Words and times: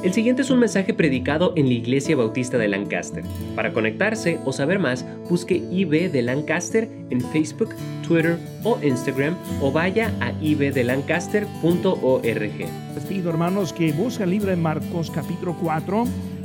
El 0.00 0.12
siguiente 0.12 0.42
es 0.42 0.50
un 0.50 0.60
mensaje 0.60 0.94
predicado 0.94 1.52
en 1.56 1.66
la 1.66 1.72
Iglesia 1.72 2.14
Bautista 2.14 2.56
de 2.56 2.68
Lancaster. 2.68 3.24
Para 3.56 3.72
conectarse 3.72 4.38
o 4.44 4.52
saber 4.52 4.78
más, 4.78 5.04
busque 5.28 5.56
IB 5.56 6.12
de 6.12 6.22
Lancaster 6.22 6.88
en 7.10 7.20
Facebook, 7.20 7.74
Twitter 8.06 8.38
o 8.62 8.78
Instagram 8.80 9.36
o 9.60 9.72
vaya 9.72 10.14
a 10.20 10.30
ibdelancaster.org. 10.40 12.58
Les 12.94 13.04
pido, 13.08 13.28
hermanos, 13.28 13.72
que 13.72 13.90
busquen 13.90 14.26
el 14.26 14.30
libro 14.30 14.50
de 14.50 14.56
Marcos 14.56 15.10
capítulo 15.10 15.56
4, 15.60 16.04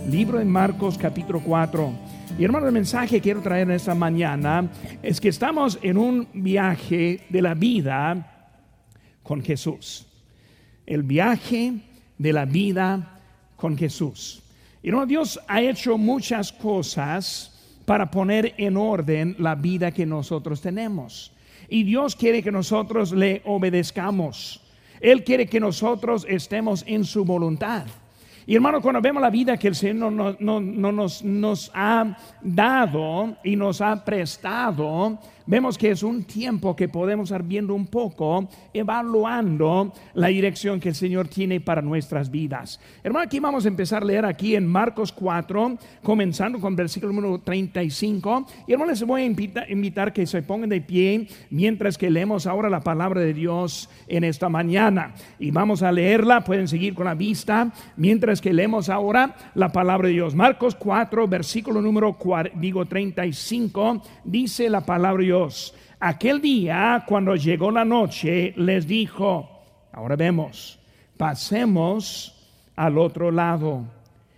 libro 0.10 0.40
de 0.40 0.46
Marcos 0.46 0.98
capítulo 0.98 1.40
4. 1.40 1.94
Y 2.40 2.46
hermano, 2.46 2.66
el 2.66 2.74
mensaje 2.74 3.18
que 3.18 3.22
quiero 3.22 3.42
traer 3.42 3.68
en 3.68 3.76
esta 3.76 3.94
mañana 3.94 4.68
es 5.04 5.22
que 5.22 5.30
estamos 5.30 5.78
en 5.84 6.00
un 6.00 6.28
viaje 6.34 7.20
de 7.30 7.42
la 7.44 7.54
vida 7.54 8.50
con 9.22 9.44
Jesús. 9.44 10.08
El 10.88 11.04
viaje 11.04 11.74
de 12.18 12.34
la 12.34 12.46
vida 12.46 13.13
con 13.56 13.78
Jesús. 13.78 14.42
Y 14.82 14.92
no, 14.92 15.06
Dios 15.06 15.40
ha 15.48 15.62
hecho 15.62 15.98
muchas 15.98 16.52
cosas 16.52 17.54
para 17.86 18.10
poner 18.10 18.54
en 18.58 18.78
orden 18.78 19.36
la 19.40 19.56
vida 19.56 19.92
que 19.92 20.06
nosotros 20.06 20.62
tenemos. 20.62 21.32
Y 21.70 21.84
Dios 21.84 22.16
quiere 22.16 22.44
que 22.44 22.52
nosotros 22.52 23.12
le 23.12 23.42
obedezcamos. 23.46 24.62
Él 25.00 25.24
quiere 25.24 25.48
que 25.48 25.60
nosotros 25.60 26.26
estemos 26.30 26.84
en 26.88 27.04
su 27.04 27.26
voluntad. 27.26 27.86
Y 28.46 28.56
hermano, 28.56 28.82
cuando 28.82 29.02
vemos 29.02 29.22
la 29.22 29.30
vida 29.30 29.58
que 29.58 29.70
el 29.70 29.76
Señor 29.76 30.12
no, 30.12 30.60
nos, 30.60 31.24
nos 31.24 31.72
ha 31.74 32.18
dado 32.42 33.38
y 33.44 33.56
nos 33.56 33.80
ha 33.80 34.04
prestado, 34.04 35.18
vemos 35.46 35.78
que 35.78 35.92
es 35.92 36.04
un 36.04 36.24
tiempo 36.24 36.76
que 36.76 36.88
podemos 36.88 37.30
estar 37.30 37.44
viendo 37.44 37.74
un 37.74 37.88
poco, 37.88 38.48
evaluando 38.74 39.94
la 40.14 40.28
dirección 40.28 40.80
que 40.80 40.90
el 40.90 40.96
Señor 40.96 41.28
tiene 41.28 41.60
para 41.60 41.82
nuestras 41.82 42.30
vidas. 42.30 42.80
Hermano, 43.04 43.26
aquí 43.26 43.40
vamos 43.40 43.66
a 43.66 43.68
empezar 43.68 44.04
a 44.04 44.06
leer 44.06 44.26
aquí 44.26 44.56
en 44.56 44.68
Marcos 44.68 45.12
4, 45.12 45.78
comenzando 46.02 46.60
con 46.60 46.76
versículo 46.76 47.14
número 47.14 47.40
35. 47.40 48.46
Y 48.68 48.74
hermano, 48.74 48.92
les 48.92 49.04
voy 49.04 49.22
a 49.22 49.26
invitar, 49.26 49.70
invitar 49.70 50.14
que 50.14 50.26
se 50.26 50.42
pongan 50.42 50.70
de 50.70 50.82
pie 50.82 51.28
mientras 51.50 51.98
que 51.98 52.10
leemos 52.10 52.48
ahora 52.48 52.70
la 52.70 52.82
palabra 52.82 53.22
de 53.22 53.34
Dios 53.34 53.90
en 54.08 54.24
esta 54.24 54.50
mañana. 54.50 55.14
Y 55.40 55.52
vamos 55.52 55.84
a 55.84 55.92
leerla, 55.92 56.44
pueden 56.44 56.68
seguir 56.68 56.94
con 56.94 57.06
la 57.06 57.14
vista, 57.14 57.72
mientras 57.98 58.42
que 58.42 58.54
leemos 58.54 58.90
ahora 58.90 59.36
la 59.56 59.72
palabra 59.72 60.08
de 60.08 60.14
Dios. 60.14 60.36
Marcos 60.36 60.76
4, 60.76 61.28
versículo 61.28 61.82
número 61.82 62.18
digo 62.56 62.86
35, 62.86 64.02
dice 64.24 64.70
la 64.70 64.82
palabra 64.82 65.22
de 65.22 65.28
Aquel 66.00 66.42
día, 66.42 67.04
cuando 67.08 67.36
llegó 67.36 67.72
la 67.72 67.86
noche, 67.86 68.54
les 68.58 68.86
dijo, 68.86 69.50
ahora 69.92 70.16
vemos, 70.16 70.80
pasemos 71.18 72.52
al 72.76 72.98
otro 72.98 73.32
lado. 73.32 73.86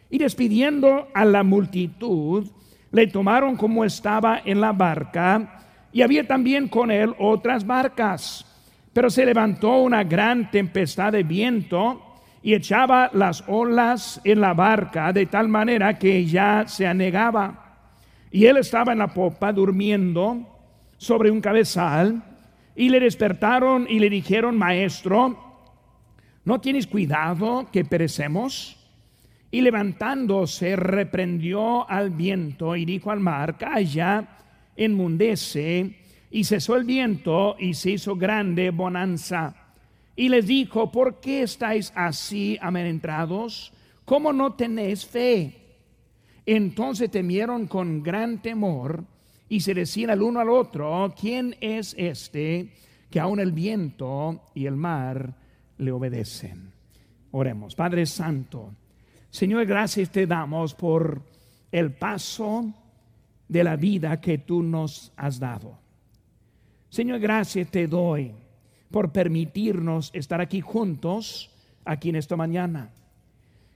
Y 0.10 0.20
despidiendo 0.20 1.08
a 1.14 1.26
la 1.26 1.44
multitud, 1.44 2.48
le 2.92 3.08
tomaron 3.08 3.56
como 3.56 3.84
estaba 3.84 4.42
en 4.46 4.62
la 4.62 4.72
barca, 4.72 5.60
y 5.92 6.02
había 6.02 6.28
también 6.28 6.68
con 6.68 6.92
él 6.92 7.16
otras 7.20 7.66
barcas. 7.66 8.46
Pero 8.94 9.10
se 9.10 9.26
levantó 9.26 9.78
una 9.78 10.04
gran 10.04 10.52
tempestad 10.52 11.14
de 11.14 11.24
viento 11.24 12.02
y 12.44 12.54
echaba 12.54 13.10
las 13.14 13.44
olas 13.48 14.22
en 14.24 14.40
la 14.40 14.54
barca 14.54 15.12
de 15.12 15.26
tal 15.26 15.48
manera 15.50 15.98
que 15.98 16.26
ya 16.26 16.66
se 16.68 16.86
anegaba. 16.86 17.78
Y 18.32 18.46
él 18.46 18.58
estaba 18.58 18.94
en 18.94 19.00
la 19.00 19.08
popa 19.08 19.52
durmiendo 19.52 20.55
sobre 20.98 21.32
un 21.32 21.42
cabezal 21.42 22.24
y 22.76 22.90
le 22.90 23.00
despertaron 23.00 23.88
y 23.90 24.00
le 24.00 24.10
dijeron, 24.10 24.58
maestro, 24.58 25.38
¿no 26.44 26.60
tienes 26.60 26.88
cuidado 26.88 27.68
que 27.72 27.86
perecemos? 27.86 28.78
Y 29.50 29.62
levantándose 29.62 30.76
reprendió 30.76 31.90
al 31.90 32.10
viento 32.10 32.76
y 32.76 32.84
dijo 32.84 33.12
al 33.12 33.22
mar, 33.22 33.58
calla, 33.58 34.28
enmundece. 34.76 36.02
Y 36.32 36.44
cesó 36.44 36.76
el 36.76 36.84
viento 36.84 37.56
y 37.58 37.76
se 37.76 37.92
hizo 37.92 38.18
grande 38.18 38.72
bonanza. 38.72 39.56
Y 40.18 40.28
les 40.28 40.48
dijo, 40.48 40.92
¿por 40.92 41.22
qué 41.22 41.44
estáis 41.44 41.94
así 41.96 42.58
amedrentados? 42.62 43.72
¿Cómo 44.04 44.34
no 44.34 44.54
tenéis 44.54 45.06
fe? 45.06 45.62
Entonces 46.46 47.10
temieron 47.10 47.68
con 47.68 48.04
gran 48.04 48.42
temor 48.42 49.06
y 49.48 49.60
se 49.60 49.74
decían 49.74 50.10
al 50.10 50.22
uno 50.22 50.40
al 50.40 50.50
otro, 50.50 51.14
¿quién 51.20 51.56
es 51.62 51.96
este 51.98 52.74
que 53.10 53.20
aun 53.20 53.40
el 53.40 53.52
viento 53.52 54.42
y 54.54 54.66
el 54.66 54.76
mar 54.76 55.36
le 55.78 55.92
obedecen? 55.92 56.72
Oremos, 57.32 57.76
Padre 57.76 58.06
Santo, 58.06 58.74
Señor, 59.30 59.66
gracias 59.66 60.10
te 60.10 60.26
damos 60.26 60.74
por 60.74 61.22
el 61.72 61.92
paso 61.92 62.74
de 63.48 63.64
la 63.64 63.76
vida 63.76 64.20
que 64.22 64.38
tú 64.38 64.64
nos 64.64 65.12
has 65.18 65.40
dado. 65.40 65.78
Señor, 66.90 67.20
gracias 67.20 67.70
te 67.70 67.88
doy 67.88 68.32
por 68.90 69.12
permitirnos 69.12 70.10
estar 70.14 70.40
aquí 70.40 70.62
juntos, 70.62 71.52
aquí 71.84 72.10
en 72.10 72.16
esta 72.16 72.38
mañana. 72.38 72.90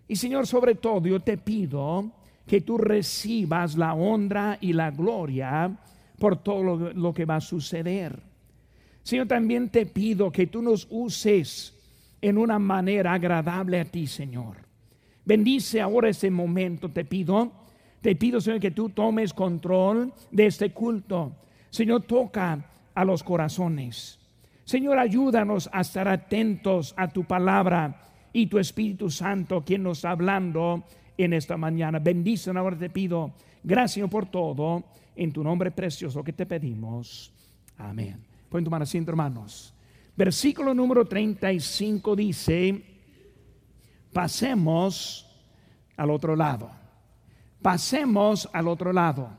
Y 0.07 0.15
Señor, 0.15 0.47
sobre 0.47 0.75
todo 0.75 1.05
yo 1.05 1.19
te 1.19 1.37
pido 1.37 2.09
que 2.49 2.61
tú 2.61 2.79
recibas 2.79 3.77
la 3.77 3.93
honra 3.93 4.57
y 4.59 4.73
la 4.73 4.89
gloria 4.89 5.71
por 6.17 6.37
todo 6.37 6.91
lo, 6.95 7.13
que 7.13 7.23
va 7.23 7.35
a 7.35 7.41
suceder. 7.41 8.19
Señor, 9.03 9.27
también 9.27 9.69
te 9.69 9.85
pido 9.85 10.31
que 10.31 10.47
tú 10.47 10.63
nos 10.63 10.87
uses 10.89 11.75
en 12.19 12.39
una 12.39 12.57
manera 12.57 13.13
agradable 13.13 13.79
a 13.79 13.85
ti, 13.85 14.07
Señor. 14.07 14.57
Bendice 15.23 15.79
ahora 15.79 16.09
este 16.09 16.31
momento, 16.31 16.89
te 16.89 17.05
pido. 17.05 17.51
Te 18.01 18.15
pido, 18.15 18.41
Señor, 18.41 18.59
que 18.59 18.71
tú 18.71 18.89
tomes 18.89 19.31
control 19.31 20.11
de 20.31 20.47
este 20.47 20.71
culto. 20.71 21.33
Señor, 21.69 22.01
toca 22.01 22.65
a 22.95 23.05
los 23.05 23.21
corazones. 23.21 24.17
Señor, 24.65 24.97
ayúdanos 24.97 25.69
a 25.71 25.81
estar 25.81 26.07
atentos 26.07 26.95
a 26.97 27.09
tu 27.09 27.25
palabra 27.25 28.01
y 28.33 28.47
tu 28.47 28.57
Espíritu 28.57 29.11
Santo, 29.11 29.63
quien 29.63 29.83
nos 29.83 29.99
está 29.99 30.11
hablando 30.11 30.83
en 31.23 31.33
esta 31.33 31.57
mañana. 31.57 31.99
Bendice 31.99 32.49
ahora 32.51 32.77
te 32.77 32.89
pido. 32.89 33.33
Gracias 33.63 34.09
por 34.09 34.25
todo. 34.27 34.85
En 35.15 35.33
tu 35.33 35.43
nombre 35.43 35.69
precioso 35.71 36.23
que 36.23 36.31
te 36.31 36.45
pedimos. 36.45 37.33
Amén. 37.77 38.25
Pueden 38.47 38.63
tomar 38.63 38.81
asiento, 38.81 39.11
hermanos. 39.11 39.73
Versículo 40.15 40.73
número 40.73 41.05
35 41.05 42.15
dice, 42.15 42.83
pasemos 44.13 45.29
al 45.97 46.09
otro 46.09 46.35
lado. 46.35 46.71
Pasemos 47.61 48.49
al 48.53 48.69
otro 48.69 48.93
lado. 48.93 49.29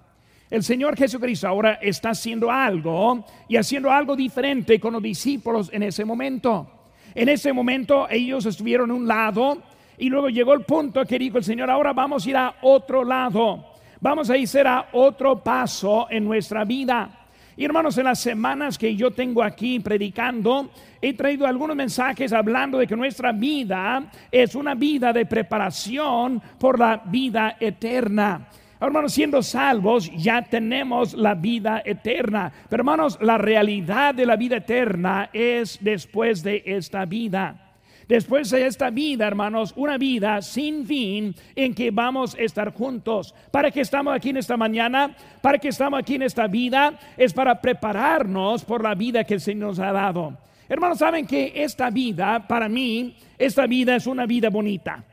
El 0.51 0.63
Señor 0.63 0.97
Jesucristo 0.97 1.49
ahora 1.49 1.75
está 1.75 2.11
haciendo 2.11 2.51
algo 2.51 3.25
y 3.49 3.57
haciendo 3.57 3.91
algo 3.91 4.17
diferente 4.17 4.79
con 4.79 4.93
los 4.93 5.03
discípulos 5.03 5.71
en 5.73 5.85
ese 5.85 6.05
momento. 6.05 6.89
En 7.15 7.29
ese 7.29 7.53
momento 7.53 8.07
ellos 8.11 8.45
estuvieron 8.45 8.91
en 8.91 8.97
un 8.97 9.09
lado 9.09 9.63
y 10.01 10.09
luego 10.09 10.31
llegó 10.31 10.55
el 10.55 10.63
punto 10.63 11.05
que 11.05 11.19
dijo 11.19 11.37
el 11.37 11.45
Señor, 11.45 11.71
ahora 11.71 11.93
vamos 11.93 12.25
a 12.25 12.31
ir 12.31 12.37
a 12.37 12.55
otro 12.63 13.05
lado. 13.05 13.67
Vamos 14.01 14.31
a 14.31 14.37
ir 14.39 14.49
a 14.67 14.89
otro 14.93 15.45
paso 15.45 16.07
en 16.09 16.25
nuestra 16.25 16.65
vida. 16.65 17.27
Y 17.55 17.67
hermanos, 17.67 17.99
en 17.99 18.05
las 18.05 18.19
semanas 18.19 18.79
que 18.79 18.97
yo 18.97 19.11
tengo 19.11 19.43
aquí 19.43 19.79
predicando, 19.79 20.71
he 21.03 21.13
traído 21.13 21.47
algunos 21.47 21.77
mensajes 21.77 22.33
hablando 22.33 22.79
de 22.79 22.87
que 22.87 22.97
nuestra 22.97 23.33
vida 23.33 24.05
es 24.33 24.55
una 24.55 24.75
vida 24.75 25.13
de 25.13 25.27
preparación 25.27 26.41
por 26.59 26.79
la 26.79 27.03
vida 27.05 27.59
eterna. 27.61 28.49
Hermanos, 28.81 29.13
siendo 29.13 29.43
salvos 29.43 30.11
ya 30.17 30.41
tenemos 30.41 31.13
la 31.13 31.35
vida 31.35 31.83
eterna. 31.85 32.51
Pero 32.71 32.81
hermanos, 32.81 33.19
la 33.21 33.37
realidad 33.37 34.15
de 34.15 34.25
la 34.25 34.37
vida 34.37 34.57
eterna 34.57 35.29
es 35.35 35.79
después 35.83 36.43
de 36.43 36.63
esta 36.65 37.05
vida 37.05 37.67
después 38.11 38.51
de 38.51 38.67
esta 38.67 38.91
vida, 38.91 39.29
hermanos, 39.29 39.73
una 39.77 39.97
vida 39.97 40.43
sin 40.43 40.85
fin 40.85 41.33
en 41.55 41.73
que 41.73 41.93
vamos 41.93 42.35
a 42.35 42.43
estar 42.43 42.75
juntos. 42.75 43.33
¿Para 43.53 43.71
que 43.71 43.83
estamos 43.83 44.13
aquí 44.13 44.31
en 44.31 44.39
esta 44.39 44.57
mañana? 44.57 45.15
¿Para 45.41 45.59
que 45.59 45.69
estamos 45.69 46.01
aquí 46.01 46.17
en 46.17 46.23
esta 46.23 46.49
vida? 46.49 46.99
Es 47.17 47.33
para 47.33 47.61
prepararnos 47.61 48.65
por 48.65 48.83
la 48.83 48.97
vida 48.97 49.23
que 49.23 49.39
Señor 49.39 49.69
nos 49.69 49.79
ha 49.79 49.93
dado. 49.93 50.37
Hermanos, 50.69 50.99
saben 50.99 51.25
que 51.25 51.53
esta 51.55 51.89
vida, 51.91 52.49
para 52.49 52.69
mí, 52.69 53.15
esta 53.39 53.69
vida 53.69 53.95
es 53.95 54.09
una 54.09 54.27
vida 54.27 54.51
bonita. 54.51 55.05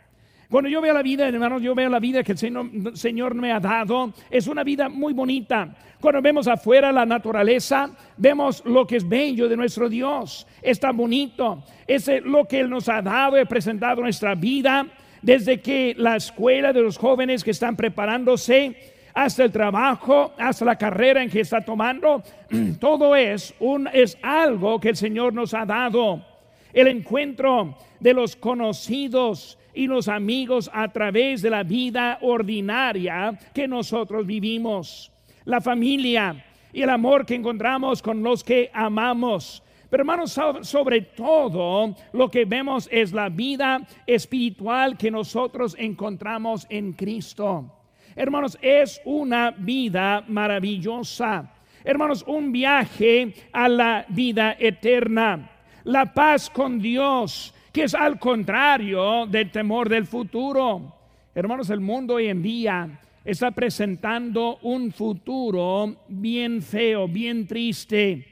Cuando 0.49 0.69
yo 0.69 0.79
veo 0.79 0.93
la 0.93 1.01
vida, 1.01 1.27
hermanos, 1.27 1.61
yo 1.61 1.75
veo 1.75 1.89
la 1.89 1.99
vida 1.99 2.23
que 2.23 2.31
el 2.31 2.37
Señor, 2.37 3.35
me 3.35 3.51
ha 3.51 3.59
dado. 3.59 4.13
Es 4.29 4.47
una 4.47 4.63
vida 4.63 4.87
muy 4.87 5.13
bonita. 5.13 5.75
Cuando 5.99 6.21
vemos 6.21 6.47
afuera 6.47 6.89
la 6.93 7.05
naturaleza, 7.05 7.89
vemos 8.15 8.63
lo 8.65 8.87
que 8.87 8.95
es 8.95 9.07
bello 9.07 9.49
de 9.49 9.57
nuestro 9.57 9.89
Dios. 9.89 10.47
Está 10.61 10.93
bonito. 10.93 11.63
Es 11.85 12.09
lo 12.23 12.45
que 12.45 12.61
Él 12.61 12.69
nos 12.69 12.87
ha 12.87 13.01
dado 13.01 13.39
y 13.39 13.43
presentado 13.43 14.01
nuestra 14.01 14.35
vida. 14.35 14.87
Desde 15.21 15.59
que 15.59 15.93
la 15.97 16.15
escuela 16.15 16.71
de 16.71 16.81
los 16.81 16.97
jóvenes 16.97 17.43
que 17.43 17.51
están 17.51 17.75
preparándose 17.75 18.93
hasta 19.13 19.43
el 19.43 19.51
trabajo, 19.51 20.33
hasta 20.37 20.63
la 20.63 20.77
carrera 20.77 21.21
en 21.23 21.29
que 21.29 21.41
está 21.41 21.59
tomando, 21.59 22.23
todo 22.79 23.17
es 23.17 23.53
un 23.59 23.89
es 23.91 24.17
algo 24.21 24.79
que 24.79 24.89
el 24.89 24.95
Señor 24.95 25.33
nos 25.33 25.53
ha 25.53 25.65
dado. 25.65 26.23
el 26.71 26.87
encuentro 26.87 27.75
de 27.99 28.13
los 28.13 28.35
conocidos 28.35 29.57
y 29.77 29.85
los 29.85 30.07
amigos 30.07 30.71
a 30.73 30.87
través 30.87 31.43
de 31.43 31.51
la 31.51 31.61
vida 31.61 32.17
ordinaria 32.21 33.37
que 33.53 33.67
nosotros 33.67 34.25
vivimos, 34.25 35.11
la 35.45 35.61
familia 35.61 36.43
y 36.73 36.81
el 36.81 36.89
amor 36.89 37.27
que 37.27 37.35
encontramos 37.35 38.01
con 38.01 38.23
los 38.23 38.43
que 38.43 38.71
amamos. 38.73 39.61
Pero 39.87 40.01
hermanos, 40.01 40.35
sobre 40.61 41.01
todo 41.01 41.95
lo 42.11 42.29
que 42.29 42.45
vemos 42.45 42.89
es 42.91 43.13
la 43.13 43.29
vida 43.29 43.87
espiritual 44.07 44.97
que 44.97 45.11
nosotros 45.11 45.75
encontramos 45.77 46.65
en 46.69 46.93
Cristo. 46.93 47.71
Hermanos, 48.15 48.57
es 48.63 48.99
una 49.05 49.51
vida 49.51 50.23
maravillosa. 50.27 51.53
Hermanos, 51.83 52.23
un 52.27 52.51
viaje 52.51 53.31
a 53.53 53.69
la 53.69 54.05
vida 54.09 54.57
eterna. 54.59 55.51
La 55.83 56.13
paz 56.13 56.49
con 56.49 56.79
Dios, 56.79 57.53
que 57.77 57.83
es 57.83 57.93
al 57.93 58.17
contrario 58.17 59.27
del 59.27 59.51
temor 59.51 59.87
del 59.87 60.07
futuro. 60.07 60.95
Hermanos, 61.35 61.69
el 61.69 61.79
mundo 61.79 62.15
hoy 62.15 62.25
en 62.25 62.41
día 62.41 62.99
está 63.23 63.51
presentando 63.51 64.57
un 64.63 64.91
futuro 64.91 65.95
bien 66.07 66.63
feo, 66.63 67.07
bien 67.07 67.45
triste. 67.45 68.25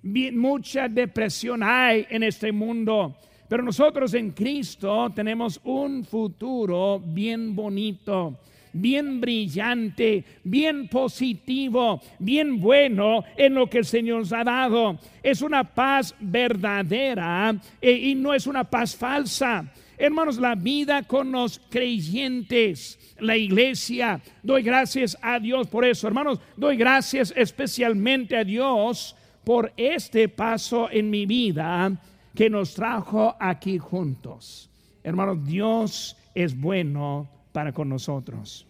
Mucha 0.00 0.86
depresión 0.86 1.64
hay 1.64 2.06
en 2.08 2.22
este 2.22 2.52
mundo. 2.52 3.16
Pero 3.48 3.64
nosotros 3.64 4.14
en 4.14 4.30
Cristo 4.30 5.10
tenemos 5.12 5.60
un 5.64 6.04
futuro 6.04 7.02
bien 7.04 7.56
bonito 7.56 8.38
bien 8.74 9.20
brillante, 9.20 10.24
bien 10.42 10.88
positivo, 10.88 12.02
bien 12.18 12.60
bueno 12.60 13.24
en 13.36 13.54
lo 13.54 13.70
que 13.70 13.78
el 13.78 13.84
Señor 13.86 14.18
nos 14.18 14.32
ha 14.32 14.44
dado. 14.44 14.98
Es 15.22 15.40
una 15.40 15.64
paz 15.64 16.14
verdadera 16.20 17.56
eh, 17.80 17.92
y 17.92 18.14
no 18.14 18.34
es 18.34 18.46
una 18.46 18.64
paz 18.64 18.94
falsa. 18.94 19.72
Hermanos, 19.96 20.38
la 20.38 20.56
vida 20.56 21.04
con 21.04 21.30
los 21.30 21.60
creyentes, 21.70 22.98
la 23.20 23.36
iglesia, 23.36 24.20
doy 24.42 24.62
gracias 24.62 25.16
a 25.22 25.38
Dios 25.38 25.68
por 25.68 25.84
eso. 25.84 26.08
Hermanos, 26.08 26.40
doy 26.56 26.76
gracias 26.76 27.32
especialmente 27.36 28.36
a 28.36 28.44
Dios 28.44 29.14
por 29.44 29.72
este 29.76 30.28
paso 30.28 30.88
en 30.90 31.10
mi 31.10 31.26
vida 31.26 31.92
que 32.34 32.50
nos 32.50 32.74
trajo 32.74 33.36
aquí 33.38 33.78
juntos. 33.78 34.68
Hermanos, 35.04 35.46
Dios 35.46 36.16
es 36.34 36.58
bueno 36.58 37.28
para 37.54 37.72
con 37.72 37.88
nosotros. 37.88 38.66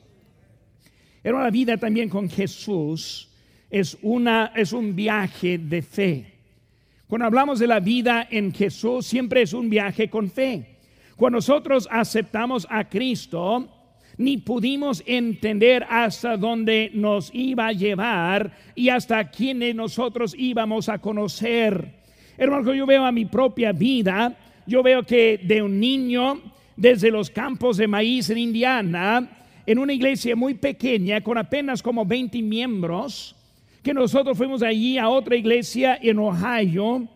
Pero 1.23 1.43
la 1.43 1.49
vida 1.49 1.79
también 1.79 2.11
con 2.11 2.29
Jesús 2.29 3.31
es, 3.71 3.97
una, 4.03 4.53
es 4.55 4.75
un 4.75 4.95
viaje 4.95 5.57
de 5.57 5.81
fe. 5.81 6.35
Cuando 7.07 7.25
hablamos 7.25 7.59
de 7.59 7.67
la 7.67 7.81
vida 7.81 8.29
en 8.31 8.53
Jesús, 8.53 9.07
siempre 9.07 9.41
es 9.41 9.55
un 9.55 9.71
viaje 9.71 10.11
con 10.11 10.31
fe. 10.31 10.77
Cuando 11.17 11.39
nosotros 11.39 11.89
aceptamos 11.91 12.67
a 12.69 12.87
Cristo, 12.87 13.71
ni 14.19 14.37
pudimos 14.37 15.03
entender 15.07 15.87
hasta 15.89 16.37
dónde 16.37 16.91
nos 16.93 17.31
iba 17.33 17.69
a 17.69 17.73
llevar 17.73 18.53
y 18.75 18.91
hasta 18.91 19.31
quiénes 19.31 19.75
nosotros 19.75 20.35
íbamos 20.37 20.91
a 20.91 20.99
conocer. 20.99 22.03
Hermano, 22.37 22.75
yo 22.75 22.85
veo 22.85 23.07
a 23.07 23.13
mi 23.13 23.25
propia 23.25 23.73
vida, 23.73 24.37
yo 24.67 24.83
veo 24.83 25.05
que 25.05 25.41
de 25.43 25.63
un 25.63 25.81
niño 25.81 26.53
desde 26.77 27.11
los 27.11 27.31
campos 27.31 27.77
de 27.77 27.87
maíz 27.87 28.31
en 28.31 28.39
Indiana, 28.39 29.29
en 29.67 29.79
una 29.79 29.93
iglesia 29.93 30.37
muy 30.37 30.55
pequeña 30.55 31.21
con 31.23 31.39
apenas 31.39 31.83
como 31.83 32.05
20 32.05 32.43
miembros, 32.43 33.35
que 33.83 33.95
nosotros 33.95 34.37
fuimos 34.37 34.63
allí 34.63 34.99
a 34.99 35.09
otra 35.09 35.37
iglesia 35.37 35.99
en 36.01 36.19
Ohio 36.19 37.09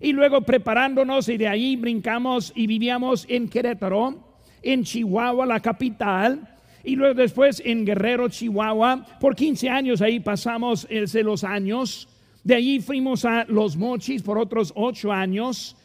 y 0.00 0.12
luego 0.12 0.40
preparándonos 0.40 1.28
y 1.28 1.36
de 1.36 1.48
ahí 1.48 1.76
brincamos 1.76 2.52
y 2.54 2.66
vivíamos 2.66 3.26
en 3.28 3.48
Querétaro, 3.48 4.18
en 4.62 4.82
Chihuahua, 4.84 5.46
la 5.46 5.60
capital, 5.60 6.46
y 6.82 6.96
luego 6.96 7.14
después 7.14 7.62
en 7.64 7.84
Guerrero, 7.84 8.28
Chihuahua. 8.28 9.04
Por 9.20 9.36
15 9.36 9.68
años 9.68 10.00
ahí 10.00 10.20
pasamos 10.20 10.86
desde 10.88 11.22
los 11.22 11.44
años. 11.44 12.08
De 12.42 12.54
allí 12.54 12.80
fuimos 12.80 13.26
a 13.26 13.44
Los 13.48 13.76
Mochis 13.76 14.22
por 14.22 14.38
otros 14.38 14.72
8 14.74 15.12
años. 15.12 15.76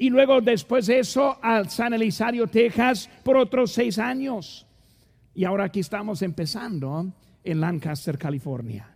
Y 0.00 0.08
luego 0.08 0.40
después 0.40 0.86
de 0.86 1.00
eso 1.00 1.36
a 1.42 1.62
San 1.64 1.92
Elisario, 1.92 2.46
Texas 2.46 3.10
por 3.22 3.36
otros 3.36 3.72
6 3.72 3.98
años. 3.98 4.66
Y 5.34 5.44
ahora 5.44 5.64
aquí 5.64 5.80
estamos 5.80 6.22
empezando 6.22 7.12
en 7.44 7.60
Lancaster, 7.60 8.16
California. 8.16 8.88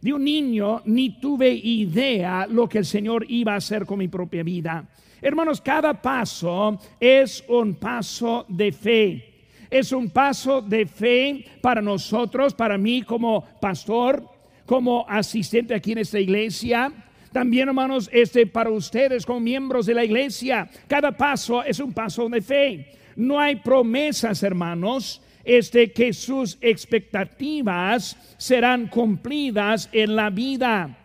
De 0.00 0.12
un 0.12 0.24
niño 0.24 0.82
ni 0.84 1.20
tuve 1.20 1.50
idea 1.50 2.44
lo 2.48 2.68
que 2.68 2.78
el 2.78 2.84
Señor 2.84 3.24
iba 3.28 3.52
a 3.52 3.58
hacer 3.58 3.86
con 3.86 4.00
mi 4.00 4.08
propia 4.08 4.42
vida. 4.42 4.88
Hermanos, 5.22 5.60
cada 5.60 5.94
paso 5.94 6.76
es 6.98 7.44
un 7.46 7.76
paso 7.76 8.46
de 8.48 8.72
fe. 8.72 9.34
Es 9.70 9.92
un 9.92 10.10
paso 10.10 10.60
de 10.60 10.86
fe 10.86 11.44
para 11.62 11.80
nosotros, 11.80 12.52
para 12.52 12.76
mí 12.76 13.02
como 13.02 13.44
pastor, 13.60 14.28
como 14.64 15.06
asistente 15.08 15.72
aquí 15.72 15.92
en 15.92 15.98
esta 15.98 16.18
iglesia. 16.18 16.92
También, 17.36 17.68
hermanos, 17.68 18.08
este 18.14 18.46
para 18.46 18.70
ustedes 18.70 19.26
como 19.26 19.40
miembros 19.40 19.84
de 19.84 19.92
la 19.92 20.02
iglesia. 20.02 20.70
Cada 20.88 21.12
paso 21.12 21.62
es 21.62 21.80
un 21.80 21.92
paso 21.92 22.30
de 22.30 22.40
fe. 22.40 22.92
No 23.14 23.38
hay 23.38 23.56
promesas, 23.56 24.42
hermanos, 24.42 25.20
es 25.44 25.70
de 25.70 25.92
que 25.92 26.14
sus 26.14 26.56
expectativas 26.62 28.16
serán 28.38 28.86
cumplidas 28.86 29.90
en 29.92 30.16
la 30.16 30.30
vida. 30.30 30.96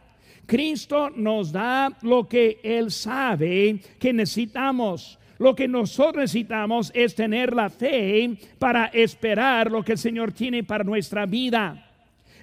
Cristo 0.45 1.09
nos 1.09 1.51
da 1.51 1.97
lo 2.01 2.29
que 2.29 2.61
Él 2.63 2.91
sabe 2.91 3.81
que 3.99 4.13
necesitamos. 4.13 5.19
Lo 5.37 5.53
que 5.53 5.67
nosotros 5.67 6.21
necesitamos 6.21 6.93
es 6.95 7.13
tener 7.13 7.53
la 7.53 7.69
fe 7.69 8.37
para 8.57 8.85
esperar 8.85 9.69
lo 9.69 9.83
que 9.83 9.91
el 9.91 9.97
Señor 9.97 10.31
tiene 10.31 10.63
para 10.63 10.85
nuestra 10.85 11.25
vida. 11.25 11.90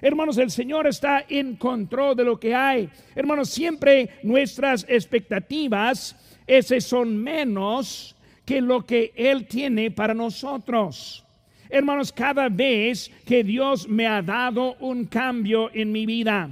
Hermanos, 0.01 0.37
el 0.37 0.51
Señor 0.51 0.87
está 0.87 1.25
en 1.27 1.55
control 1.55 2.15
de 2.15 2.23
lo 2.23 2.39
que 2.39 2.55
hay. 2.55 2.89
Hermanos, 3.15 3.49
siempre 3.49 4.09
nuestras 4.23 4.85
expectativas 4.87 6.15
ese 6.47 6.81
son 6.81 7.15
menos 7.15 8.15
que 8.45 8.61
lo 8.61 8.85
que 8.85 9.13
Él 9.15 9.45
tiene 9.45 9.91
para 9.91 10.13
nosotros. 10.13 11.23
Hermanos, 11.69 12.11
cada 12.11 12.49
vez 12.49 13.11
que 13.25 13.43
Dios 13.43 13.87
me 13.87 14.07
ha 14.07 14.23
dado 14.23 14.75
un 14.79 15.05
cambio 15.05 15.69
en 15.73 15.91
mi 15.91 16.07
vida, 16.07 16.49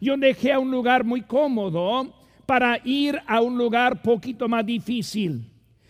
yo 0.00 0.16
dejé 0.16 0.52
a 0.52 0.58
un 0.58 0.70
lugar 0.72 1.04
muy 1.04 1.22
cómodo 1.22 2.12
para 2.46 2.80
ir 2.84 3.20
a 3.26 3.40
un 3.40 3.56
lugar 3.56 4.02
poquito 4.02 4.48
más 4.48 4.66
difícil. 4.66 5.44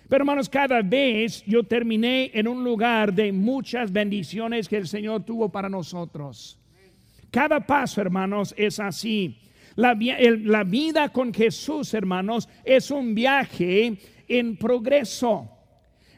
Pero 0.09 0.23
hermanos, 0.23 0.49
cada 0.49 0.83
vez 0.83 1.43
yo 1.47 1.65
terminé 1.65 2.31
en 2.35 2.47
un 2.47 2.63
lugar 2.63 3.13
de 3.13 3.33
muchas 3.33 3.91
bendiciones 3.91 4.69
que 4.69 4.77
el 4.77 4.87
Señor 4.87 5.25
tuvo 5.25 5.49
para 5.49 5.69
nosotros. 5.69 6.59
Cada 7.31 7.61
paso, 7.61 8.01
hermanos, 8.01 8.55
es 8.57 8.81
así. 8.81 9.39
La, 9.77 9.95
vida 10.65 11.11
con 11.11 11.35
Jesús, 11.35 11.93
hermanos, 11.93 12.49
es 12.65 12.91
un 12.91 13.15
viaje 13.15 13.99
en 14.27 14.57
progreso. 14.57 15.51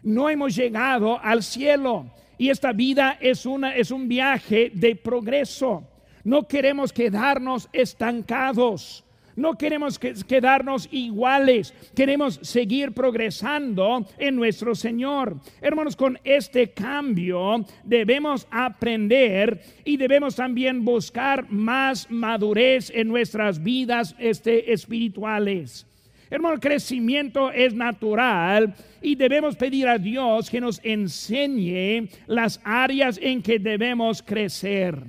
No 0.02 0.30
hemos 0.30 0.54
llegado 0.54 1.18
al 1.20 1.42
cielo 1.42 2.12
y 2.38 2.50
esta 2.50 2.72
vida 2.72 3.18
es, 3.20 3.46
una, 3.46 3.74
es 3.74 3.90
un 3.90 4.06
viaje 4.06 4.70
de 4.72 4.94
progreso. 4.94 5.88
No 6.22 6.46
queremos 6.46 6.92
quedarnos 6.92 7.68
estancados. 7.72 9.04
No 9.38 9.56
queremos 9.56 10.00
quedarnos 10.00 10.88
iguales, 10.90 11.72
queremos 11.94 12.40
seguir 12.42 12.90
progresando 12.90 14.04
en 14.18 14.34
nuestro 14.34 14.74
Señor. 14.74 15.36
Hermanos, 15.60 15.94
con 15.94 16.18
este 16.24 16.72
cambio 16.72 17.64
debemos 17.84 18.48
aprender 18.50 19.62
y 19.84 19.96
debemos 19.96 20.34
también 20.34 20.84
buscar 20.84 21.48
más 21.52 22.10
madurez 22.10 22.90
en 22.92 23.06
nuestras 23.06 23.62
vidas 23.62 24.16
este, 24.18 24.72
espirituales. 24.72 25.86
Hermano, 26.30 26.56
el 26.56 26.60
crecimiento 26.60 27.52
es 27.52 27.72
natural 27.72 28.74
y 29.00 29.14
debemos 29.14 29.54
pedir 29.54 29.86
a 29.86 29.98
Dios 29.98 30.50
que 30.50 30.60
nos 30.60 30.80
enseñe 30.82 32.08
las 32.26 32.60
áreas 32.64 33.20
en 33.22 33.40
que 33.40 33.60
debemos 33.60 34.20
crecer. 34.20 35.00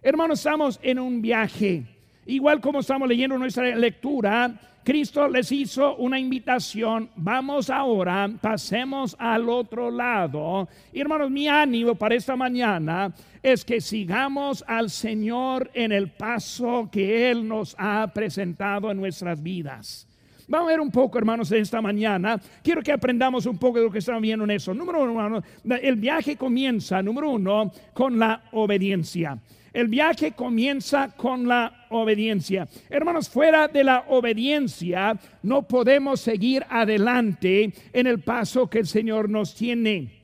Hermanos, 0.00 0.38
estamos 0.38 0.80
en 0.82 0.98
un 0.98 1.20
viaje. 1.20 1.97
Igual 2.28 2.60
como 2.60 2.80
estamos 2.80 3.08
leyendo 3.08 3.38
nuestra 3.38 3.74
lectura, 3.74 4.52
Cristo 4.84 5.26
les 5.28 5.50
hizo 5.50 5.96
una 5.96 6.20
invitación. 6.20 7.08
Vamos 7.16 7.70
ahora, 7.70 8.28
pasemos 8.38 9.16
al 9.18 9.48
otro 9.48 9.90
lado. 9.90 10.68
Hermanos, 10.92 11.30
mi 11.30 11.48
ánimo 11.48 11.94
para 11.94 12.16
esta 12.16 12.36
mañana 12.36 13.14
es 13.42 13.64
que 13.64 13.80
sigamos 13.80 14.62
al 14.66 14.90
Señor 14.90 15.70
en 15.72 15.90
el 15.90 16.10
paso 16.10 16.90
que 16.92 17.30
Él 17.30 17.48
nos 17.48 17.74
ha 17.78 18.06
presentado 18.12 18.90
en 18.90 18.98
nuestras 18.98 19.42
vidas. 19.42 20.06
Vamos 20.48 20.68
a 20.68 20.72
ver 20.72 20.80
un 20.80 20.90
poco, 20.90 21.16
hermanos, 21.16 21.48
de 21.48 21.60
esta 21.60 21.80
mañana. 21.80 22.38
Quiero 22.62 22.82
que 22.82 22.92
aprendamos 22.92 23.46
un 23.46 23.56
poco 23.56 23.78
de 23.78 23.84
lo 23.84 23.90
que 23.90 24.00
estamos 24.00 24.20
viendo 24.20 24.44
en 24.44 24.50
eso. 24.50 24.74
Número 24.74 25.02
uno, 25.02 25.42
el 25.64 25.96
viaje 25.96 26.36
comienza, 26.36 27.02
número 27.02 27.30
uno, 27.30 27.72
con 27.94 28.18
la 28.18 28.42
obediencia. 28.52 29.38
El 29.72 29.88
viaje 29.88 30.32
comienza 30.32 31.14
con 31.16 31.48
la 31.48 31.77
obediencia. 31.90 32.68
Hermanos, 32.90 33.28
fuera 33.28 33.68
de 33.68 33.84
la 33.84 34.04
obediencia 34.08 35.18
no 35.42 35.62
podemos 35.62 36.20
seguir 36.20 36.64
adelante 36.68 37.72
en 37.92 38.06
el 38.06 38.20
paso 38.20 38.68
que 38.68 38.80
el 38.80 38.86
Señor 38.86 39.28
nos 39.28 39.54
tiene. 39.54 40.18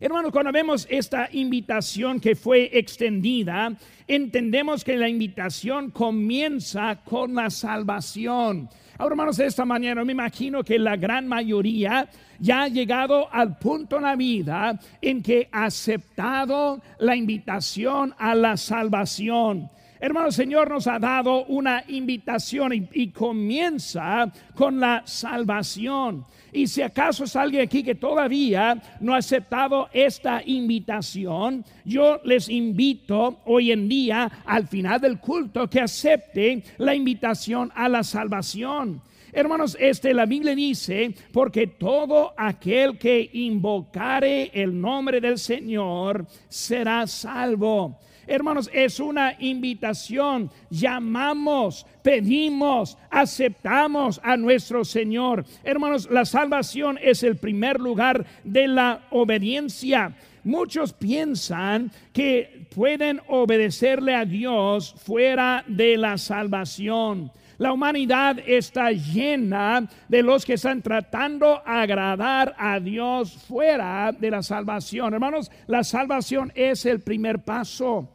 Hermanos, 0.00 0.30
cuando 0.30 0.52
vemos 0.52 0.86
esta 0.88 1.28
invitación 1.32 2.20
que 2.20 2.36
fue 2.36 2.70
extendida, 2.72 3.76
entendemos 4.06 4.84
que 4.84 4.96
la 4.96 5.08
invitación 5.08 5.90
comienza 5.90 7.00
con 7.04 7.34
la 7.34 7.50
salvación. 7.50 8.68
Ahora, 8.96 9.14
hermanos, 9.14 9.40
esta 9.40 9.64
mañana 9.64 10.04
me 10.04 10.12
imagino 10.12 10.62
que 10.62 10.78
la 10.78 10.96
gran 10.96 11.26
mayoría 11.26 12.08
ya 12.38 12.62
ha 12.62 12.68
llegado 12.68 13.32
al 13.32 13.58
punto 13.58 13.96
en 13.96 14.02
la 14.02 14.14
vida 14.14 14.78
en 15.00 15.22
que 15.22 15.48
ha 15.50 15.64
aceptado 15.64 16.80
la 17.00 17.16
invitación 17.16 18.14
a 18.18 18.34
la 18.34 18.56
salvación. 18.56 19.68
Hermano, 20.00 20.28
el 20.28 20.32
Señor 20.32 20.70
nos 20.70 20.86
ha 20.86 20.98
dado 20.98 21.44
una 21.46 21.82
invitación 21.88 22.88
y, 22.92 23.08
comienza 23.08 24.30
con 24.54 24.78
la 24.78 25.02
salvación. 25.04 26.24
Y 26.52 26.68
si 26.68 26.82
acaso 26.82 27.24
es 27.24 27.34
alguien 27.34 27.62
aquí 27.62 27.82
que 27.82 27.96
todavía 27.96 28.80
no 29.00 29.14
ha 29.14 29.18
aceptado 29.18 29.88
esta 29.92 30.40
invitación, 30.44 31.64
yo 31.84 32.20
les 32.24 32.48
invito 32.48 33.40
hoy 33.44 33.72
en 33.72 33.88
día 33.88 34.30
al 34.44 34.68
final 34.68 35.00
del 35.00 35.18
culto 35.18 35.68
que 35.68 35.80
acepte 35.80 36.62
la 36.78 36.94
invitación 36.94 37.72
a 37.74 37.88
la 37.88 38.04
salvación. 38.04 39.02
Hermanos, 39.32 39.76
este 39.78 40.14
la 40.14 40.26
Biblia 40.26 40.54
dice, 40.54 41.14
porque 41.32 41.66
todo 41.66 42.32
aquel 42.36 42.98
que 42.98 43.28
invocare 43.32 44.50
el 44.54 44.80
nombre 44.80 45.20
del 45.20 45.38
Señor 45.38 46.26
será 46.48 47.06
salvo. 47.06 47.98
Hermanos, 48.28 48.70
es 48.74 49.00
una 49.00 49.34
invitación. 49.38 50.50
Llamamos, 50.68 51.86
pedimos, 52.02 52.98
aceptamos 53.10 54.20
a 54.22 54.36
nuestro 54.36 54.84
Señor. 54.84 55.46
Hermanos, 55.64 56.10
la 56.10 56.26
salvación 56.26 56.98
es 57.02 57.22
el 57.22 57.36
primer 57.36 57.80
lugar 57.80 58.26
de 58.44 58.68
la 58.68 59.06
obediencia. 59.10 60.14
Muchos 60.44 60.92
piensan 60.92 61.90
que 62.12 62.68
pueden 62.74 63.20
obedecerle 63.28 64.14
a 64.14 64.26
Dios 64.26 64.94
fuera 64.98 65.64
de 65.66 65.96
la 65.96 66.18
salvación. 66.18 67.32
La 67.56 67.72
humanidad 67.72 68.38
está 68.46 68.92
llena 68.92 69.88
de 70.06 70.22
los 70.22 70.44
que 70.44 70.54
están 70.54 70.80
tratando 70.80 71.60
agradar 71.66 72.54
a 72.56 72.78
Dios 72.78 73.32
fuera 73.32 74.12
de 74.12 74.30
la 74.30 74.42
salvación. 74.42 75.12
Hermanos, 75.12 75.50
la 75.66 75.82
salvación 75.82 76.52
es 76.54 76.86
el 76.86 77.00
primer 77.00 77.40
paso. 77.40 78.08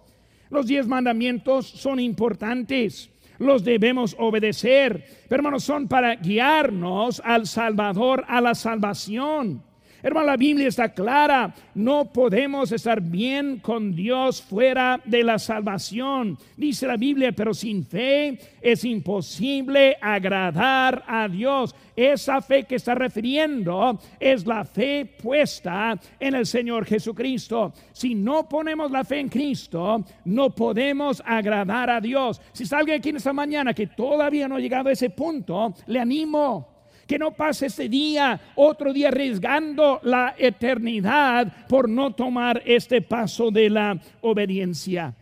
Los 0.54 0.68
diez 0.68 0.86
mandamientos 0.86 1.66
son 1.66 2.00
importantes, 2.00 3.10
los 3.40 3.64
debemos 3.64 4.16
obedecer, 4.20 5.04
pero 5.28 5.40
hermanos, 5.40 5.64
son 5.64 5.88
para 5.88 6.14
guiarnos 6.14 7.24
al 7.26 7.48
Salvador, 7.48 8.24
a 8.28 8.40
la 8.40 8.54
salvación. 8.54 9.64
Hermano, 10.06 10.28
la 10.28 10.36
Biblia 10.36 10.68
está 10.68 10.90
clara. 10.90 11.56
No 11.74 12.12
podemos 12.12 12.74
estar 12.74 13.00
bien 13.00 13.60
con 13.60 13.96
Dios 13.96 14.42
fuera 14.42 15.00
de 15.06 15.24
la 15.24 15.40
salvación. 15.40 16.38
Dice 16.58 16.86
la 16.86 16.98
Biblia, 16.98 17.32
pero 17.32 17.54
sin 17.54 17.86
fe 17.86 18.38
es 18.62 18.84
imposible 18.84 19.96
agradar 20.02 21.06
a 21.08 21.30
Dios. 21.30 21.74
Esa 21.96 22.42
fe 22.42 22.66
que 22.66 22.76
está 22.76 22.96
refiriendo 22.96 23.98
es 24.20 24.46
la 24.46 24.66
fe 24.66 25.06
puesta 25.06 25.98
en 26.20 26.36
el 26.36 26.46
Señor 26.46 26.86
Jesucristo. 26.86 27.72
Si 27.94 28.14
no 28.14 28.50
ponemos 28.50 28.92
la 28.92 29.06
fe 29.06 29.22
en 29.22 29.30
Cristo, 29.30 30.04
no 30.26 30.50
podemos 30.50 31.24
agradar 31.26 31.90
a 31.90 32.02
Dios. 32.02 32.42
Si 32.52 32.64
está 32.64 32.80
alguien 32.80 32.98
aquí 32.98 33.10
en 33.10 33.18
esta 33.18 33.32
mañana 33.32 33.74
que 33.74 33.88
todavía 33.88 34.50
no 34.50 34.56
ha 34.56 34.60
llegado 34.60 34.90
a 34.90 34.92
ese 34.92 35.12
punto, 35.12 35.74
le 35.88 36.02
animo 36.02 36.73
que 37.08 37.20
no 37.20 37.32
pase 37.32 37.68
este 37.68 37.90
día, 37.90 38.40
otro 38.56 38.94
día 38.94 39.10
arriesgando 39.10 40.00
la 40.04 40.36
eternidad 40.38 41.68
por 41.68 41.90
no 41.90 42.14
tomar 42.14 42.62
este 42.66 43.02
paso 43.02 43.52
de 43.52 43.70
la 43.70 44.00
obediencia. 44.22 45.14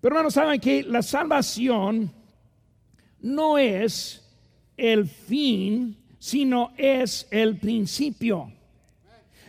Pero 0.00 0.14
hermanos, 0.14 0.34
saben 0.34 0.60
que 0.60 0.82
la 0.82 1.02
salvación 1.02 2.12
no 3.20 3.58
es 3.58 4.22
el 4.76 5.06
fin, 5.06 5.96
sino 6.18 6.72
es 6.76 7.26
el 7.30 7.56
principio. 7.58 8.52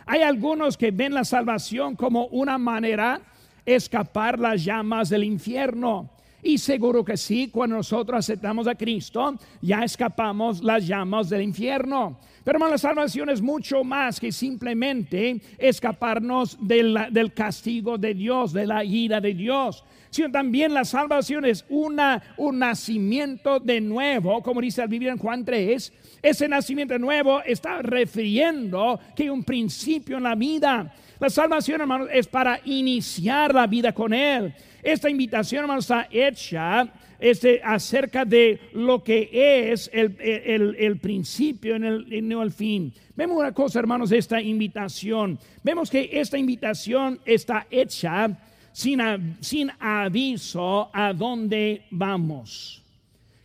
Hay 0.06 0.22
algunos 0.22 0.76
que 0.76 0.90
ven 0.90 1.12
la 1.12 1.24
salvación 1.24 1.94
como 1.94 2.26
una 2.26 2.56
manera 2.56 3.20
escapar 3.66 4.38
las 4.38 4.64
llamas 4.64 5.10
del 5.10 5.24
infierno. 5.24 6.10
Y 6.42 6.58
seguro 6.58 7.04
que 7.04 7.16
sí, 7.16 7.48
cuando 7.48 7.76
nosotros 7.76 8.18
aceptamos 8.18 8.68
a 8.68 8.74
Cristo, 8.76 9.34
ya 9.60 9.82
escapamos 9.82 10.62
las 10.62 10.86
llamas 10.86 11.28
del 11.28 11.42
infierno. 11.42 12.18
Pero 12.44 12.56
hermano, 12.56 12.72
la 12.72 12.78
salvación 12.78 13.28
es 13.28 13.42
mucho 13.42 13.82
más 13.82 14.20
que 14.20 14.30
simplemente 14.30 15.40
escaparnos 15.58 16.56
del, 16.60 17.32
castigo 17.34 17.98
de 17.98 18.14
Dios, 18.14 18.52
de 18.52 18.66
la 18.66 18.84
ira 18.84 19.20
de 19.20 19.34
Dios. 19.34 19.84
Sino 20.10 20.30
también 20.30 20.72
la 20.72 20.84
salvación 20.84 21.44
es 21.44 21.64
una, 21.68 22.22
un 22.38 22.60
nacimiento 22.60 23.60
de 23.60 23.80
nuevo, 23.80 24.42
como 24.42 24.60
dice 24.60 24.80
la 24.80 24.86
Biblia 24.86 25.12
en 25.12 25.18
Juan 25.18 25.44
3. 25.44 25.92
Ese 26.22 26.48
nacimiento 26.48 26.98
nuevo 26.98 27.42
está 27.42 27.82
refiriendo 27.82 28.98
que 29.14 29.30
un 29.30 29.44
principio 29.44 30.16
en 30.16 30.22
la 30.22 30.34
vida. 30.34 30.94
La 31.20 31.28
salvación, 31.28 31.80
hermano, 31.80 32.06
es 32.06 32.28
para 32.28 32.60
iniciar 32.64 33.52
la 33.52 33.66
vida 33.66 33.92
con 33.92 34.14
Él. 34.14 34.54
Esta 34.88 35.10
invitación, 35.10 35.60
hermano, 35.60 35.80
está 35.80 36.08
hecha 36.10 36.88
este, 37.18 37.60
acerca 37.62 38.24
de 38.24 38.58
lo 38.72 39.04
que 39.04 39.28
es 39.70 39.90
el, 39.92 40.98
principio 40.98 41.76
en 41.76 41.84
el, 41.84 42.26
no 42.26 42.42
el 42.42 42.50
fin. 42.52 42.94
Vemos 43.14 43.36
una 43.36 43.52
cosa, 43.52 43.80
hermanos, 43.80 44.08
de 44.08 44.16
esta 44.16 44.40
invitación. 44.40 45.38
Vemos 45.62 45.90
que 45.90 46.08
esta 46.10 46.38
invitación 46.38 47.20
está 47.26 47.66
hecha 47.70 48.30
sin, 48.72 48.98
sin 49.40 49.70
aviso 49.78 50.88
a 50.90 51.12
dónde 51.12 51.82
vamos. 51.90 52.82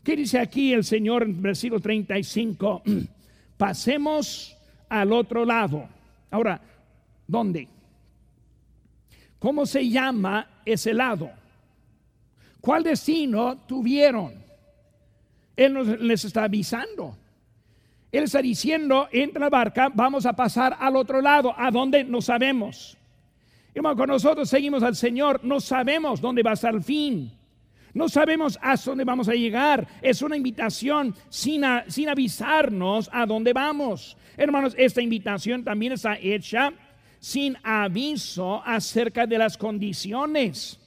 ¿Qué 0.02 0.16
dice 0.16 0.40
aquí 0.40 0.72
el 0.72 0.86
Señor 0.86 1.24
en 1.24 1.42
versículo 1.42 1.82
35? 1.82 2.84
Pasemos 3.58 4.56
al 4.88 5.12
otro 5.12 5.44
lado. 5.44 5.90
Ahora, 6.32 6.62
¿dónde? 7.28 7.68
¿Cómo 9.44 9.66
se 9.66 9.90
llama 9.90 10.48
ese 10.64 10.94
lado? 10.94 11.30
¿Cuál 12.62 12.82
destino 12.82 13.58
tuvieron? 13.68 14.42
Él 15.58 15.74
nos, 15.74 16.00
les 16.00 16.24
está 16.24 16.46
avisando. 16.46 17.18
Él 18.10 18.24
está 18.24 18.42
diciendo, 18.42 19.10
entra 19.12 19.42
la 19.42 19.50
barca, 19.50 19.92
vamos 19.94 20.26
a 20.26 20.32
pasar 20.32 20.78
al 20.80 20.96
otro 20.96 21.22
lado, 21.22 21.54
a 21.58 21.70
donde 21.72 22.06
no 22.06 22.22
sabemos. 22.22 22.98
Hermano, 23.74 23.98
con 23.98 24.08
nosotros 24.08 24.48
seguimos 24.48 24.82
al 24.82 24.96
Señor, 24.96 25.42
no 25.44 25.60
sabemos 25.60 26.22
dónde 26.22 26.42
va 26.42 26.52
a 26.52 26.54
estar 26.54 26.74
el 26.74 26.82
fin. 26.82 27.30
No 27.94 28.08
sabemos 28.08 28.58
a 28.62 28.78
dónde 28.78 29.04
vamos 29.04 29.28
a 29.28 29.34
llegar. 29.34 29.86
Es 30.02 30.22
una 30.22 30.38
invitación 30.38 31.14
sin, 31.28 31.64
sin 31.90 32.08
avisarnos 32.08 33.10
a 33.12 33.26
dónde 33.26 33.52
vamos. 33.52 34.16
Hermanos, 34.38 34.74
esta 34.78 35.02
invitación 35.02 35.66
también 35.66 35.92
está 35.92 36.18
hecha 36.18 36.72
sin 37.24 37.56
aviso 37.64 38.62
acerca 38.66 39.26
de 39.26 39.38
las 39.38 39.58
condiciones. 39.58 40.78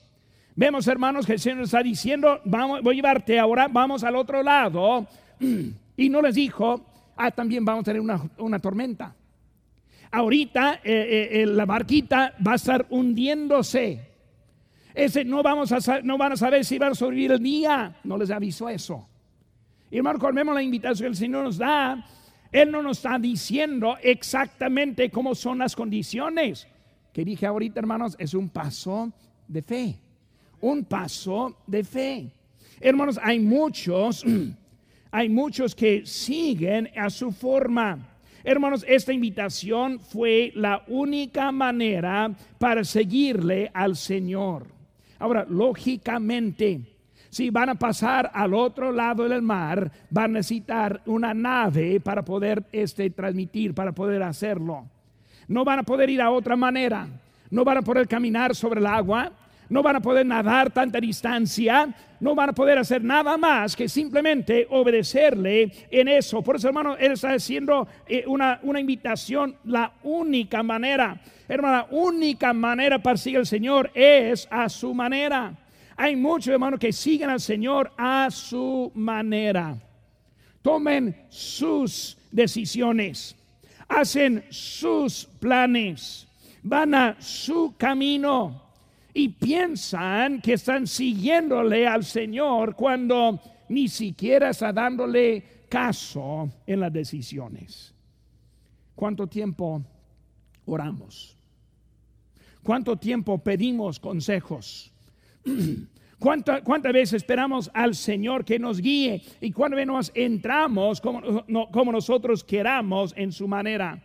Vemos, 0.54 0.86
hermanos, 0.86 1.24
que 1.24 1.32
el 1.32 1.38
Señor 1.40 1.62
está 1.62 1.82
diciendo, 1.82 2.42
vamos, 2.44 2.82
voy 2.82 2.92
a 2.92 2.96
llevarte 2.96 3.38
ahora, 3.38 3.68
vamos 3.68 4.04
al 4.04 4.16
otro 4.16 4.42
lado. 4.42 5.06
Y 5.98 6.10
no 6.10 6.20
les 6.20 6.34
dijo, 6.34 6.84
ah, 7.16 7.30
también 7.30 7.64
vamos 7.64 7.80
a 7.80 7.84
tener 7.84 8.02
una, 8.36 8.58
tormenta. 8.58 9.16
Ahorita 10.10 10.80
eh, 10.84 10.92
eh, 10.92 11.40
eh, 11.40 11.46
la 11.46 11.64
barquita 11.64 12.34
va 12.46 12.52
a 12.52 12.56
estar 12.56 12.84
hundiéndose. 12.90 14.06
Ese 14.92 15.24
no, 15.24 15.42
vamos 15.42 15.72
a, 15.72 16.02
no 16.02 16.18
van 16.18 16.32
a 16.32 16.36
saber 16.36 16.66
si 16.66 16.76
van 16.76 16.92
a 16.92 16.94
sobrevivir 16.94 17.32
el 17.32 17.42
día. 17.42 17.96
No 18.04 18.18
les 18.18 18.30
avisó 18.30 18.68
eso. 18.68 19.08
Y 19.90 19.96
hermano, 19.96 20.18
vemos 20.34 20.54
la 20.54 20.62
invitación 20.62 21.06
que 21.06 21.12
el 21.12 21.16
Señor 21.16 21.44
nos 21.44 21.56
da, 21.56 22.04
él 22.52 22.70
no 22.70 22.82
nos 22.82 22.98
está 22.98 23.18
diciendo 23.18 23.96
exactamente 24.02 25.10
cómo 25.10 25.34
son 25.34 25.58
las 25.58 25.74
condiciones. 25.74 26.66
Que 27.12 27.24
dije 27.24 27.46
ahorita, 27.46 27.80
hermanos, 27.80 28.16
es 28.18 28.34
un 28.34 28.48
paso 28.48 29.12
de 29.48 29.62
fe. 29.62 29.96
Un 30.60 30.84
paso 30.84 31.56
de 31.66 31.84
fe. 31.84 32.30
Hermanos, 32.80 33.18
hay 33.22 33.40
muchos, 33.40 34.24
hay 35.10 35.28
muchos 35.28 35.74
que 35.74 36.04
siguen 36.06 36.90
a 36.96 37.10
su 37.10 37.32
forma. 37.32 38.16
Hermanos, 38.44 38.84
esta 38.86 39.12
invitación 39.12 39.98
fue 39.98 40.52
la 40.54 40.84
única 40.86 41.50
manera 41.50 42.32
para 42.58 42.84
seguirle 42.84 43.70
al 43.74 43.96
Señor. 43.96 44.66
Ahora, 45.18 45.46
lógicamente, 45.48 46.80
si 47.36 47.50
van 47.50 47.68
a 47.68 47.74
pasar 47.74 48.30
al 48.32 48.54
otro 48.54 48.90
lado 48.90 49.28
del 49.28 49.42
mar, 49.42 49.90
van 50.08 50.30
a 50.30 50.38
necesitar 50.38 51.02
una 51.04 51.34
nave 51.34 52.00
para 52.00 52.24
poder 52.24 52.64
este, 52.72 53.10
transmitir, 53.10 53.74
para 53.74 53.92
poder 53.92 54.22
hacerlo. 54.22 54.86
No 55.46 55.62
van 55.62 55.80
a 55.80 55.82
poder 55.82 56.08
ir 56.08 56.22
a 56.22 56.30
otra 56.30 56.56
manera. 56.56 57.06
No 57.50 57.62
van 57.62 57.76
a 57.76 57.82
poder 57.82 58.08
caminar 58.08 58.54
sobre 58.54 58.80
el 58.80 58.86
agua. 58.86 59.30
no 59.68 59.82
van 59.82 59.96
a 59.96 60.00
poder 60.00 60.24
nadar 60.24 60.70
tanta 60.70 61.00
distancia, 61.00 61.92
no 62.20 62.36
van 62.36 62.50
a 62.50 62.52
poder 62.52 62.78
hacer 62.78 63.02
nada 63.02 63.36
más 63.36 63.74
que 63.74 63.88
simplemente 63.88 64.66
obedecerle 64.70 65.72
en 65.90 66.06
eso. 66.08 66.40
Por 66.40 66.56
eso, 66.56 66.68
hermano, 66.68 66.96
él 66.96 67.12
está 67.12 67.32
haciendo 67.32 67.86
eh, 68.06 68.24
una, 68.28 68.60
una 68.62 68.80
invitación, 68.80 69.56
la 69.64 69.92
única 70.04 70.62
manera, 70.62 71.20
hermano, 71.48 71.76
la 71.78 71.86
única 71.90 72.52
manera 72.52 73.00
para 73.00 73.16
seguir 73.16 73.40
al 73.40 73.46
Señor 73.46 73.90
es 73.92 74.46
a 74.50 74.68
su 74.68 74.94
manera. 74.94 75.52
Hay 75.96 76.14
muchos 76.14 76.52
hermanos 76.52 76.78
que 76.78 76.92
siguen 76.92 77.30
al 77.30 77.40
Señor 77.40 77.90
a 77.96 78.30
su 78.30 78.92
manera. 78.94 79.76
Tomen 80.60 81.16
sus 81.30 82.18
decisiones, 82.30 83.34
hacen 83.88 84.44
sus 84.50 85.24
planes, 85.38 86.28
van 86.62 86.94
a 86.94 87.16
su 87.20 87.74
camino 87.78 88.62
y 89.14 89.28
piensan 89.30 90.42
que 90.42 90.54
están 90.54 90.86
siguiéndole 90.86 91.86
al 91.86 92.04
Señor 92.04 92.74
cuando 92.76 93.40
ni 93.68 93.88
siquiera 93.88 94.50
está 94.50 94.72
dándole 94.72 95.64
caso 95.68 96.50
en 96.66 96.80
las 96.80 96.92
decisiones. 96.92 97.94
¿Cuánto 98.94 99.26
tiempo 99.26 99.82
oramos? 100.66 101.36
¿Cuánto 102.62 102.96
tiempo 102.96 103.38
pedimos 103.38 103.98
consejos? 103.98 104.92
¿Cuántas 106.18 106.92
veces 106.92 107.12
esperamos 107.14 107.70
al 107.74 107.94
Señor 107.94 108.44
que 108.44 108.58
nos 108.58 108.80
guíe? 108.80 109.22
¿Y 109.40 109.52
cuántas 109.52 109.76
veces 109.76 109.86
nos 109.86 110.12
entramos 110.14 111.00
como, 111.00 111.46
como 111.70 111.92
nosotros 111.92 112.42
queramos 112.42 113.12
en 113.16 113.32
su 113.32 113.46
manera? 113.46 114.02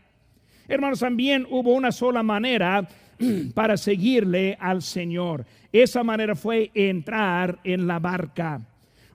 Hermanos, 0.67 0.99
también 0.99 1.47
hubo 1.49 1.73
una 1.73 1.91
sola 1.91 2.21
manera 2.21 2.87
para 3.53 3.77
seguirle 3.77 4.57
al 4.59 4.81
Señor. 4.81 5.45
Esa 5.71 6.03
manera 6.03 6.35
fue 6.35 6.69
entrar 6.73 7.59
en 7.63 7.87
la 7.87 7.99
barca. 7.99 8.61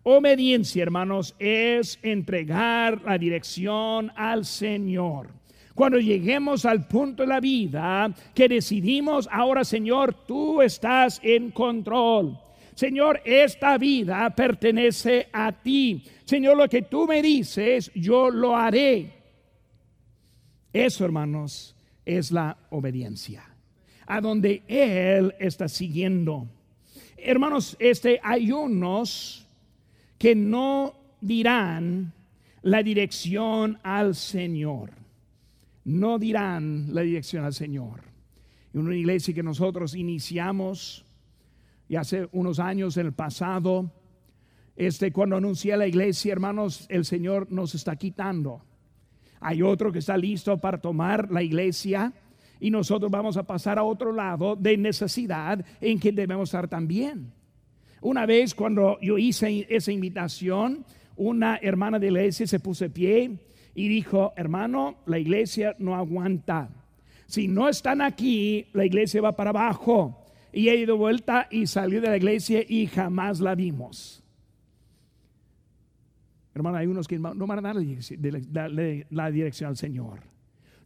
Obediencia, 0.02 0.83
hermanos, 0.83 1.35
es 1.38 1.99
entregar 2.02 3.02
la 3.02 3.18
dirección 3.18 4.12
al 4.16 4.45
Señor. 4.45 5.28
Cuando 5.76 6.00
lleguemos 6.00 6.64
al 6.64 6.88
punto 6.88 7.23
de 7.23 7.28
la 7.28 7.38
vida 7.38 8.11
que 8.35 8.49
decidimos, 8.49 9.28
ahora 9.30 9.62
Señor, 9.62 10.14
tú 10.26 10.62
estás 10.62 11.21
en 11.23 11.50
control. 11.50 12.40
Señor, 12.75 13.21
esta 13.26 13.76
vida 13.76 14.28
pertenece 14.30 15.28
a 15.30 15.52
ti. 15.52 16.02
Señor, 16.25 16.56
lo 16.56 16.66
que 16.66 16.80
tú 16.80 17.06
me 17.06 17.21
dices, 17.21 17.92
yo 17.95 18.30
lo 18.30 18.56
haré. 18.56 19.12
Eso, 20.73 21.04
hermanos, 21.04 21.76
es 22.06 22.33
la 22.33 22.56
obediencia 22.71 23.45
a 24.06 24.23
donde 24.23 24.62
Él 24.68 25.35
está 25.38 25.68
siguiendo. 25.68 26.49
Hermanos, 27.18 27.76
este, 27.78 28.18
hay 28.23 28.50
unos 28.50 29.47
que 30.16 30.35
no 30.35 30.95
dirán 31.21 32.14
la 32.62 32.83
dirección 32.83 33.78
al 33.83 34.14
Señor. 34.14 35.04
No 35.87 36.19
dirán 36.19 36.93
la 36.93 37.02
dirección 37.02 37.45
al 37.45 37.55
Señor. 37.55 38.00
En 38.75 38.81
una 38.81 38.97
iglesia 38.97 39.33
que 39.33 39.45
nosotros 39.45 39.95
iniciamos 39.95 41.07
y 41.88 41.95
hace 41.95 42.28
unos 42.33 42.59
años 42.59 42.97
en 42.97 43.07
el 43.07 43.12
pasado, 43.12 43.93
este, 44.75 45.12
cuando 45.12 45.37
anuncié 45.37 45.76
la 45.76 45.87
iglesia, 45.87 46.33
hermanos, 46.33 46.87
el 46.88 47.05
Señor 47.05 47.52
nos 47.52 47.76
está 47.76 47.95
quitando. 47.95 48.64
Hay 49.38 49.62
otro 49.62 49.93
que 49.93 50.00
está 50.00 50.16
listo 50.16 50.59
para 50.59 50.81
tomar 50.81 51.31
la 51.31 51.45
iglesia 51.45 52.12
y 52.59 52.69
nosotros 52.69 53.09
vamos 53.09 53.37
a 53.37 53.47
pasar 53.47 53.78
a 53.78 53.85
otro 53.85 54.12
lado 54.12 54.57
de 54.57 54.76
necesidad 54.76 55.64
en 55.81 56.00
que 56.00 56.11
debemos 56.11 56.49
estar 56.49 56.66
también. 56.66 57.33
Una 58.00 58.26
vez 58.26 58.57
cuando 58.57 58.99
yo 59.00 59.19
hice 59.19 59.69
esa 59.71 59.93
invitación, 59.93 60.85
una 61.14 61.59
hermana 61.62 62.00
de 62.00 62.11
la 62.11 62.19
iglesia 62.23 62.49
se 62.49 62.59
puso 62.59 62.83
de 62.87 62.90
pie 62.90 63.38
y 63.76 63.87
dijo, 63.87 64.33
hermano, 64.37 64.97
la 65.06 65.21
iglesia 65.21 65.76
no 65.78 65.95
aguanta. 65.95 66.68
Si 67.26 67.47
no 67.47 67.68
están 67.68 68.00
aquí, 68.00 68.66
la 68.73 68.85
iglesia 68.85 69.22
va 69.22 69.37
para 69.37 69.51
abajo. 69.51 70.24
Y 70.53 70.68
he 70.68 70.77
ido 70.77 70.96
vuelta 70.96 71.46
y 71.51 71.68
salió 71.68 72.01
de 72.01 72.09
la 72.09 72.16
iglesia 72.16 72.64
y 72.66 72.88
jamás 72.88 73.38
la 73.38 73.55
vimos. 73.55 74.24
Hermano, 76.55 76.79
hay 76.79 76.87
unos 76.88 77.07
que 77.07 77.18
no 77.18 77.46
van 77.46 77.59
a 77.59 77.62
dar 77.62 77.77
la 79.11 79.31
dirección 79.31 79.68
al 79.68 79.77
Señor 79.77 80.20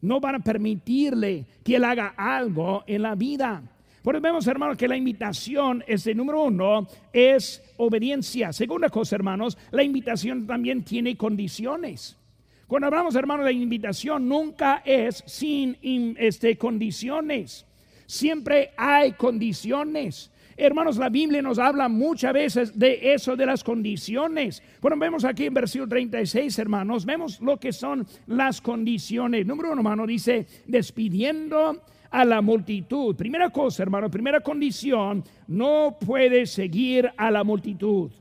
no 0.03 0.21
van 0.21 0.37
a 0.37 0.41
permitirle 0.41 1.47
que 1.63 1.77
él 1.77 1.85
haga 1.85 2.15
algo 2.17 2.85
en 2.87 3.03
la 3.03 3.15
vida. 3.15 3.63
Por 4.03 4.15
eso 4.15 4.23
vemos, 4.23 4.47
hermanos, 4.47 4.79
que 4.79 4.89
la 4.89 4.97
invitación 4.97 5.85
es 5.87 6.05
de 6.05 6.15
número 6.15 6.45
uno, 6.45 6.89
es 7.13 7.63
obediencia. 7.77 8.53
Segunda 8.53 8.89
cosa, 8.89 9.15
hermanos, 9.17 9.59
la 9.71 9.83
invitación 9.83 10.47
también 10.47 10.85
tiene 10.85 11.17
condiciones. 11.17 12.17
Cuando 12.71 12.87
hablamos, 12.87 13.17
hermanos, 13.17 13.47
de 13.47 13.53
invitación 13.53 14.29
nunca 14.29 14.81
es 14.85 15.25
sin 15.27 15.77
este, 16.17 16.57
condiciones. 16.57 17.67
Siempre 18.07 18.71
hay 18.77 19.15
condiciones. 19.15 20.31
Hermanos, 20.57 20.97
la 20.97 21.09
Biblia 21.09 21.43
nos 21.43 21.59
habla 21.59 21.89
muchas 21.89 22.33
veces 22.33 22.79
de 22.79 23.13
eso, 23.13 23.35
de 23.35 23.45
las 23.45 23.65
condiciones. 23.65 24.63
Bueno, 24.81 24.97
vemos 24.99 25.25
aquí 25.25 25.47
en 25.47 25.55
versículo 25.55 25.89
36, 25.89 26.57
hermanos, 26.61 27.05
vemos 27.05 27.41
lo 27.41 27.59
que 27.59 27.73
son 27.73 28.07
las 28.29 28.61
condiciones. 28.61 29.45
Número 29.45 29.73
uno, 29.73 29.81
hermano, 29.81 30.07
dice, 30.07 30.47
despidiendo 30.65 31.83
a 32.09 32.25
la 32.25 32.41
multitud. 32.41 33.17
Primera 33.17 33.51
cosa, 33.51 33.83
hermano, 33.83 34.09
primera 34.09 34.43
condición, 34.43 35.25
no 35.49 35.99
puede 36.01 36.47
seguir 36.47 37.11
a 37.17 37.33
la 37.33 37.43
multitud. 37.43 38.13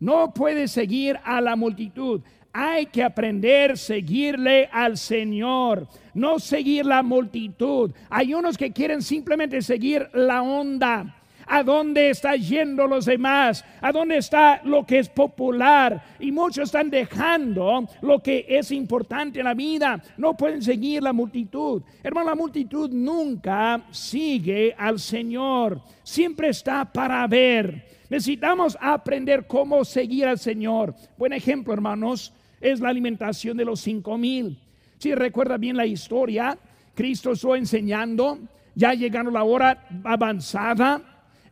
No 0.00 0.32
puede 0.32 0.68
seguir 0.68 1.18
a 1.24 1.40
la 1.40 1.56
multitud. 1.56 2.22
Hay 2.60 2.86
que 2.86 3.04
aprender 3.04 3.70
a 3.70 3.76
seguirle 3.76 4.68
al 4.72 4.96
Señor, 4.96 5.86
no 6.12 6.40
seguir 6.40 6.86
la 6.86 7.04
multitud. 7.04 7.92
Hay 8.10 8.34
unos 8.34 8.58
que 8.58 8.72
quieren 8.72 9.00
simplemente 9.00 9.62
seguir 9.62 10.10
la 10.12 10.42
onda 10.42 11.14
a 11.46 11.62
dónde 11.62 12.10
está 12.10 12.34
yendo 12.34 12.88
los 12.88 13.04
demás, 13.04 13.64
a 13.80 13.92
dónde 13.92 14.16
está 14.16 14.60
lo 14.64 14.84
que 14.84 14.98
es 14.98 15.08
popular. 15.08 16.02
Y 16.18 16.32
muchos 16.32 16.64
están 16.64 16.90
dejando 16.90 17.86
lo 18.02 18.20
que 18.20 18.44
es 18.48 18.72
importante 18.72 19.38
en 19.38 19.44
la 19.44 19.54
vida. 19.54 20.02
No 20.16 20.36
pueden 20.36 20.60
seguir 20.60 21.00
la 21.00 21.12
multitud. 21.12 21.84
Hermano, 22.02 22.30
la 22.30 22.34
multitud 22.34 22.90
nunca 22.90 23.84
sigue 23.92 24.74
al 24.76 24.98
Señor. 24.98 25.80
Siempre 26.02 26.48
está 26.48 26.84
para 26.84 27.24
ver. 27.28 27.86
Necesitamos 28.10 28.76
aprender 28.80 29.46
cómo 29.46 29.84
seguir 29.84 30.26
al 30.26 30.40
Señor. 30.40 30.96
Buen 31.16 31.32
ejemplo, 31.32 31.72
hermanos, 31.72 32.32
es 32.60 32.80
la 32.80 32.88
alimentación 32.88 33.56
de 33.56 33.64
los 33.64 33.80
cinco 33.80 34.18
mil. 34.18 34.58
Si 34.98 35.14
recuerda 35.14 35.56
bien 35.56 35.76
la 35.76 35.86
historia, 35.86 36.58
Cristo 36.94 37.32
estuvo 37.32 37.54
enseñando, 37.54 38.38
ya 38.74 38.94
llegando 38.94 39.30
la 39.30 39.44
hora 39.44 39.86
avanzada, 40.04 41.00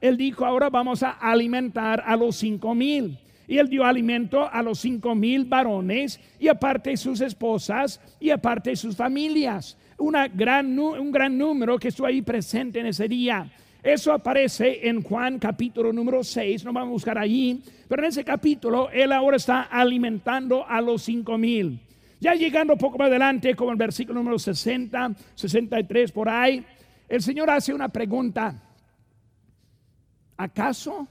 él 0.00 0.16
dijo, 0.16 0.44
ahora 0.44 0.68
vamos 0.70 1.02
a 1.02 1.10
alimentar 1.10 2.02
a 2.04 2.16
los 2.16 2.36
cinco 2.36 2.74
mil. 2.74 3.18
Y 3.48 3.58
él 3.58 3.68
dio 3.68 3.84
alimento 3.84 4.52
a 4.52 4.60
los 4.62 4.80
cinco 4.80 5.14
mil 5.14 5.44
varones 5.44 6.20
y 6.40 6.48
aparte 6.48 6.96
sus 6.96 7.20
esposas 7.20 8.00
y 8.18 8.30
aparte 8.30 8.74
sus 8.74 8.96
familias. 8.96 9.78
Una 9.98 10.26
gran, 10.26 10.76
un 10.78 11.12
gran 11.12 11.38
número 11.38 11.78
que 11.78 11.88
estuvo 11.88 12.08
ahí 12.08 12.22
presente 12.22 12.80
en 12.80 12.86
ese 12.86 13.06
día. 13.08 13.48
Eso 13.86 14.12
aparece 14.12 14.88
en 14.88 15.00
Juan 15.00 15.38
capítulo 15.38 15.92
número 15.92 16.24
6, 16.24 16.64
no 16.64 16.72
vamos 16.72 16.88
a 16.88 16.90
buscar 16.90 17.18
allí, 17.18 17.62
pero 17.86 18.02
en 18.02 18.08
ese 18.08 18.24
capítulo 18.24 18.90
él 18.90 19.12
ahora 19.12 19.36
está 19.36 19.62
alimentando 19.62 20.66
a 20.66 20.80
los 20.80 21.02
cinco 21.02 21.38
mil. 21.38 21.78
Ya 22.18 22.34
llegando 22.34 22.76
poco 22.76 22.98
más 22.98 23.06
adelante, 23.06 23.54
como 23.54 23.70
el 23.70 23.76
versículo 23.76 24.18
número 24.18 24.40
60, 24.40 25.14
63 25.36 26.10
por 26.10 26.28
ahí, 26.28 26.66
el 27.08 27.22
Señor 27.22 27.48
hace 27.48 27.72
una 27.72 27.88
pregunta. 27.88 28.60
¿acaso 30.36 31.06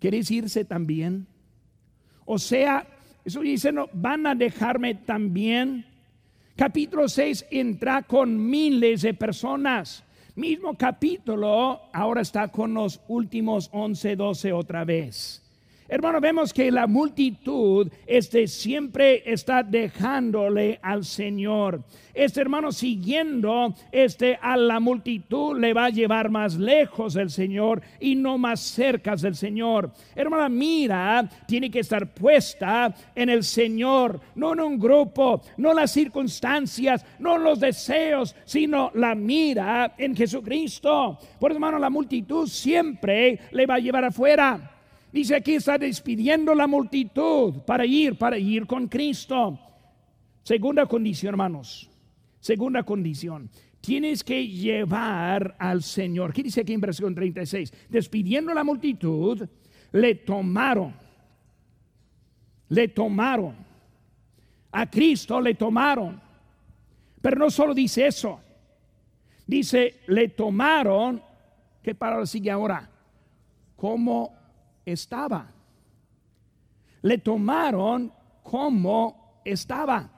queréis 0.00 0.32
irse 0.32 0.64
también? 0.64 1.28
O 2.24 2.40
sea, 2.40 2.84
eso 3.24 3.40
dice, 3.40 3.70
no, 3.70 3.88
van 3.92 4.26
a 4.26 4.34
dejarme 4.34 4.96
también. 4.96 5.86
Capítulo 6.56 7.08
6 7.08 7.46
entra 7.52 8.02
con 8.02 8.50
miles 8.50 9.02
de 9.02 9.14
personas. 9.14 10.04
Mismo 10.34 10.78
capítulo, 10.78 11.82
ahora 11.92 12.22
está 12.22 12.48
con 12.48 12.72
los 12.72 13.02
últimos 13.06 13.68
11, 13.70 14.16
12 14.16 14.52
otra 14.54 14.82
vez. 14.82 15.41
Hermano, 15.92 16.22
vemos 16.22 16.54
que 16.54 16.70
la 16.70 16.86
multitud 16.86 17.92
este, 18.06 18.46
siempre 18.46 19.22
está 19.30 19.62
dejándole 19.62 20.80
al 20.80 21.04
Señor. 21.04 21.82
Este 22.14 22.40
hermano 22.40 22.72
siguiendo 22.72 23.74
este, 23.90 24.38
a 24.40 24.56
la 24.56 24.80
multitud 24.80 25.58
le 25.58 25.74
va 25.74 25.84
a 25.84 25.90
llevar 25.90 26.30
más 26.30 26.54
lejos 26.56 27.12
del 27.12 27.28
Señor 27.28 27.82
y 28.00 28.14
no 28.14 28.38
más 28.38 28.60
cerca 28.60 29.16
del 29.16 29.34
Señor. 29.34 29.92
Hermana, 30.16 30.48
mira, 30.48 31.28
tiene 31.46 31.70
que 31.70 31.80
estar 31.80 32.14
puesta 32.14 32.94
en 33.14 33.28
el 33.28 33.44
Señor, 33.44 34.18
no 34.34 34.54
en 34.54 34.60
un 34.60 34.78
grupo, 34.78 35.42
no 35.58 35.74
las 35.74 35.92
circunstancias, 35.92 37.04
no 37.18 37.36
los 37.36 37.60
deseos, 37.60 38.34
sino 38.46 38.92
la 38.94 39.14
mira 39.14 39.92
en 39.98 40.16
Jesucristo. 40.16 41.18
Por 41.38 41.50
eso, 41.50 41.58
hermano, 41.58 41.78
la 41.78 41.90
multitud 41.90 42.48
siempre 42.48 43.38
le 43.50 43.66
va 43.66 43.74
a 43.74 43.78
llevar 43.78 44.06
afuera. 44.06 44.70
Dice 45.12 45.36
aquí 45.36 45.54
está 45.56 45.76
despidiendo 45.76 46.54
la 46.54 46.66
multitud 46.66 47.60
para 47.66 47.84
ir, 47.84 48.16
para 48.16 48.38
ir 48.38 48.66
con 48.66 48.88
Cristo. 48.88 49.58
Segunda 50.42 50.86
condición, 50.86 51.34
hermanos. 51.34 51.90
Segunda 52.40 52.82
condición. 52.82 53.50
Tienes 53.82 54.24
que 54.24 54.48
llevar 54.48 55.54
al 55.58 55.82
Señor. 55.82 56.32
¿Qué 56.32 56.42
dice 56.42 56.62
aquí 56.62 56.72
en 56.72 56.80
versículo 56.80 57.14
36? 57.14 57.72
Despidiendo 57.90 58.54
la 58.54 58.64
multitud, 58.64 59.46
le 59.92 60.14
tomaron. 60.14 60.94
Le 62.68 62.88
tomaron. 62.88 63.54
A 64.72 64.88
Cristo 64.88 65.40
le 65.40 65.54
tomaron. 65.54 66.20
Pero 67.20 67.36
no 67.36 67.50
solo 67.50 67.74
dice 67.74 68.06
eso. 68.06 68.40
Dice, 69.46 70.00
le 70.06 70.28
tomaron. 70.28 71.22
¿Qué 71.82 71.94
palabra 71.94 72.24
sigue 72.24 72.50
ahora? 72.50 72.88
Como 73.76 74.41
estaba. 74.84 75.50
Le 77.02 77.18
tomaron 77.18 78.12
como 78.42 79.40
estaba. 79.44 80.08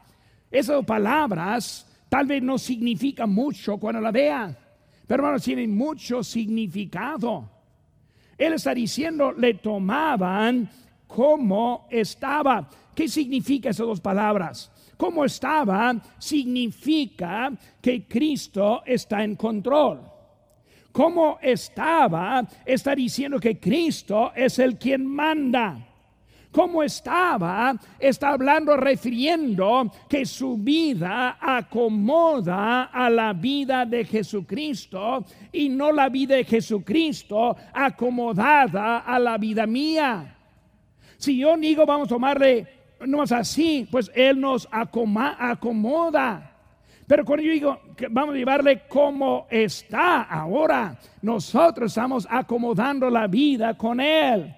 Esas 0.50 0.84
palabras 0.84 1.86
tal 2.08 2.26
vez 2.26 2.42
no 2.42 2.58
significan 2.58 3.32
mucho 3.32 3.78
cuando 3.78 4.00
la 4.00 4.10
vean, 4.10 4.56
pero 5.06 5.22
hermanos, 5.22 5.42
tienen 5.42 5.76
mucho 5.76 6.22
significado. 6.22 7.50
Él 8.36 8.52
está 8.54 8.74
diciendo, 8.74 9.32
le 9.32 9.54
tomaban 9.54 10.68
como 11.06 11.86
estaba. 11.90 12.68
¿Qué 12.94 13.08
significa 13.08 13.70
esas 13.70 13.86
dos 13.86 14.00
palabras? 14.00 14.70
Como 14.96 15.24
estaba 15.24 15.94
significa 16.18 17.52
que 17.80 18.06
Cristo 18.06 18.82
está 18.86 19.24
en 19.24 19.36
control 19.36 20.13
cómo 20.94 21.38
estaba, 21.42 22.46
está 22.64 22.94
diciendo 22.94 23.40
que 23.40 23.58
Cristo 23.58 24.30
es 24.32 24.60
el 24.60 24.78
quien 24.78 25.04
manda. 25.04 25.76
Cómo 26.52 26.84
estaba, 26.84 27.74
está 27.98 28.28
hablando, 28.28 28.76
refiriendo 28.76 29.90
que 30.08 30.24
su 30.24 30.56
vida 30.56 31.36
acomoda 31.40 32.84
a 32.84 33.10
la 33.10 33.32
vida 33.32 33.84
de 33.84 34.04
Jesucristo 34.04 35.24
y 35.50 35.68
no 35.68 35.90
la 35.90 36.08
vida 36.08 36.36
de 36.36 36.44
Jesucristo 36.44 37.56
acomodada 37.72 38.98
a 38.98 39.18
la 39.18 39.36
vida 39.36 39.66
mía. 39.66 40.36
Si 41.16 41.36
yo 41.36 41.56
digo, 41.56 41.84
vamos 41.84 42.06
a 42.06 42.10
tomarle, 42.10 42.68
no 43.04 43.24
es 43.24 43.32
así, 43.32 43.88
pues 43.90 44.12
Él 44.14 44.40
nos 44.40 44.68
acomoda. 44.70 46.53
Pero 47.06 47.24
cuando 47.24 47.44
yo 47.44 47.52
digo 47.52 47.80
que 47.96 48.08
vamos 48.08 48.34
a 48.34 48.38
llevarle 48.38 48.82
como 48.88 49.46
está 49.50 50.22
ahora, 50.22 50.98
nosotros 51.22 51.90
estamos 51.90 52.26
acomodando 52.30 53.10
la 53.10 53.26
vida 53.26 53.76
con 53.76 54.00
Él. 54.00 54.54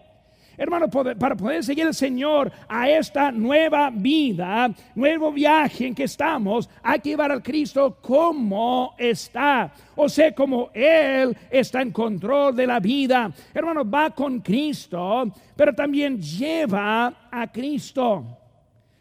Hermano, 0.58 0.88
para 0.88 1.36
poder 1.36 1.62
seguir 1.62 1.86
al 1.86 1.94
Señor 1.94 2.50
a 2.66 2.88
esta 2.88 3.30
nueva 3.30 3.90
vida, 3.90 4.72
nuevo 4.94 5.30
viaje 5.30 5.88
en 5.88 5.94
que 5.94 6.04
estamos, 6.04 6.70
hay 6.82 7.00
que 7.00 7.10
llevar 7.10 7.30
al 7.30 7.42
Cristo 7.42 7.98
como 8.00 8.94
está. 8.96 9.70
O 9.94 10.08
sea, 10.08 10.34
como 10.34 10.70
Él 10.72 11.36
está 11.50 11.82
en 11.82 11.90
control 11.90 12.56
de 12.56 12.66
la 12.66 12.80
vida. 12.80 13.30
Hermano, 13.52 13.88
va 13.88 14.10
con 14.10 14.40
Cristo, 14.40 15.30
pero 15.54 15.74
también 15.74 16.20
lleva 16.20 17.28
a 17.30 17.52
Cristo. 17.52 18.24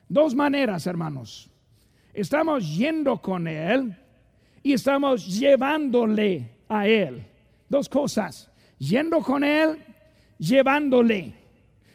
Dos 0.10 0.36
maneras, 0.36 0.86
hermanos. 0.88 1.50
Estamos 2.15 2.78
yendo 2.78 3.21
con 3.21 3.45
Él 3.45 3.93
y 4.63 4.71
estamos 4.71 5.28
llevándole 5.28 6.49
a 6.69 6.88
Él. 6.88 7.21
Dos 7.67 7.89
cosas. 7.89 8.49
Yendo 8.80 9.19
con 9.19 9.43
Él, 9.43 9.78
llevándole. 10.38 11.34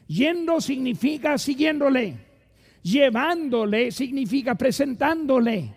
Yendo 0.06 0.60
significa 0.60 1.38
siguiéndole. 1.38 2.16
Llevándole 2.82 3.90
significa 3.90 4.54
presentándole. 4.56 5.74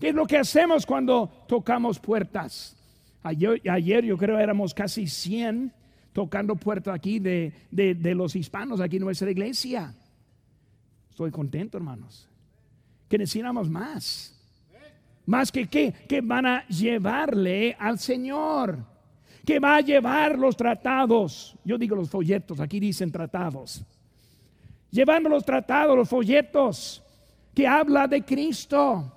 ¿Qué 0.00 0.08
es 0.08 0.14
lo 0.14 0.26
que 0.26 0.38
hacemos 0.38 0.86
cuando 0.86 1.44
tocamos 1.46 1.98
puertas? 1.98 2.76
Ayer, 3.22 4.04
yo 4.04 4.16
creo 4.16 4.38
éramos 4.38 4.72
casi 4.72 5.06
100 5.06 5.70
tocando 6.14 6.56
puertas 6.56 6.94
aquí 6.94 7.18
de, 7.18 7.52
de 7.70 8.14
los 8.14 8.36
hispanos, 8.36 8.80
aquí 8.80 8.96
en 8.96 9.02
nuestra 9.02 9.30
iglesia. 9.30 9.94
Estoy 11.10 11.30
contento, 11.30 11.76
hermanos 11.76 12.30
que 13.08 13.18
necesitamos 13.18 13.68
más. 13.68 14.32
Más 15.26 15.50
que 15.50 15.66
qué, 15.66 15.92
que 16.08 16.20
van 16.20 16.46
a 16.46 16.66
llevarle 16.68 17.76
al 17.78 17.98
Señor, 17.98 18.78
que 19.44 19.58
va 19.58 19.76
a 19.76 19.80
llevar 19.80 20.38
los 20.38 20.56
tratados. 20.56 21.56
Yo 21.64 21.76
digo 21.76 21.96
los 21.96 22.08
folletos, 22.08 22.60
aquí 22.60 22.78
dicen 22.78 23.10
tratados. 23.10 23.82
Llevando 24.90 25.28
los 25.28 25.44
tratados, 25.44 25.96
los 25.96 26.08
folletos, 26.08 27.02
que 27.52 27.66
habla 27.66 28.06
de 28.06 28.24
Cristo, 28.24 29.12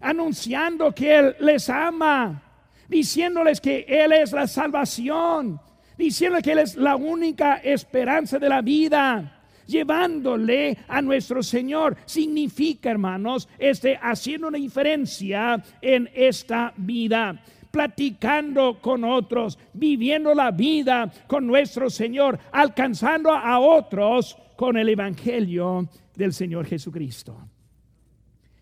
anunciando 0.00 0.94
que 0.94 1.18
Él 1.18 1.36
les 1.40 1.68
ama, 1.68 2.42
diciéndoles 2.88 3.60
que 3.60 3.84
Él 3.86 4.12
es 4.12 4.32
la 4.32 4.46
salvación, 4.46 5.60
diciéndoles 5.98 6.42
que 6.42 6.52
Él 6.52 6.58
es 6.60 6.76
la 6.76 6.96
única 6.96 7.56
esperanza 7.56 8.38
de 8.38 8.48
la 8.48 8.62
vida 8.62 9.33
llevándole 9.66 10.78
a 10.88 11.02
nuestro 11.02 11.42
Señor. 11.42 11.96
Significa, 12.04 12.90
hermanos, 12.90 13.48
este 13.58 13.98
haciendo 14.00 14.48
una 14.48 14.58
diferencia 14.58 15.62
en 15.80 16.08
esta 16.14 16.72
vida 16.76 17.40
platicando 17.70 18.78
con 18.80 19.02
otros, 19.02 19.58
viviendo 19.72 20.32
la 20.32 20.52
vida 20.52 21.12
con 21.26 21.44
nuestro 21.44 21.90
Señor, 21.90 22.38
alcanzando 22.52 23.32
a 23.32 23.58
otros 23.58 24.36
con 24.56 24.76
el 24.76 24.88
Evangelio 24.88 25.88
del 26.14 26.32
Señor 26.32 26.66
Jesucristo. 26.66 27.36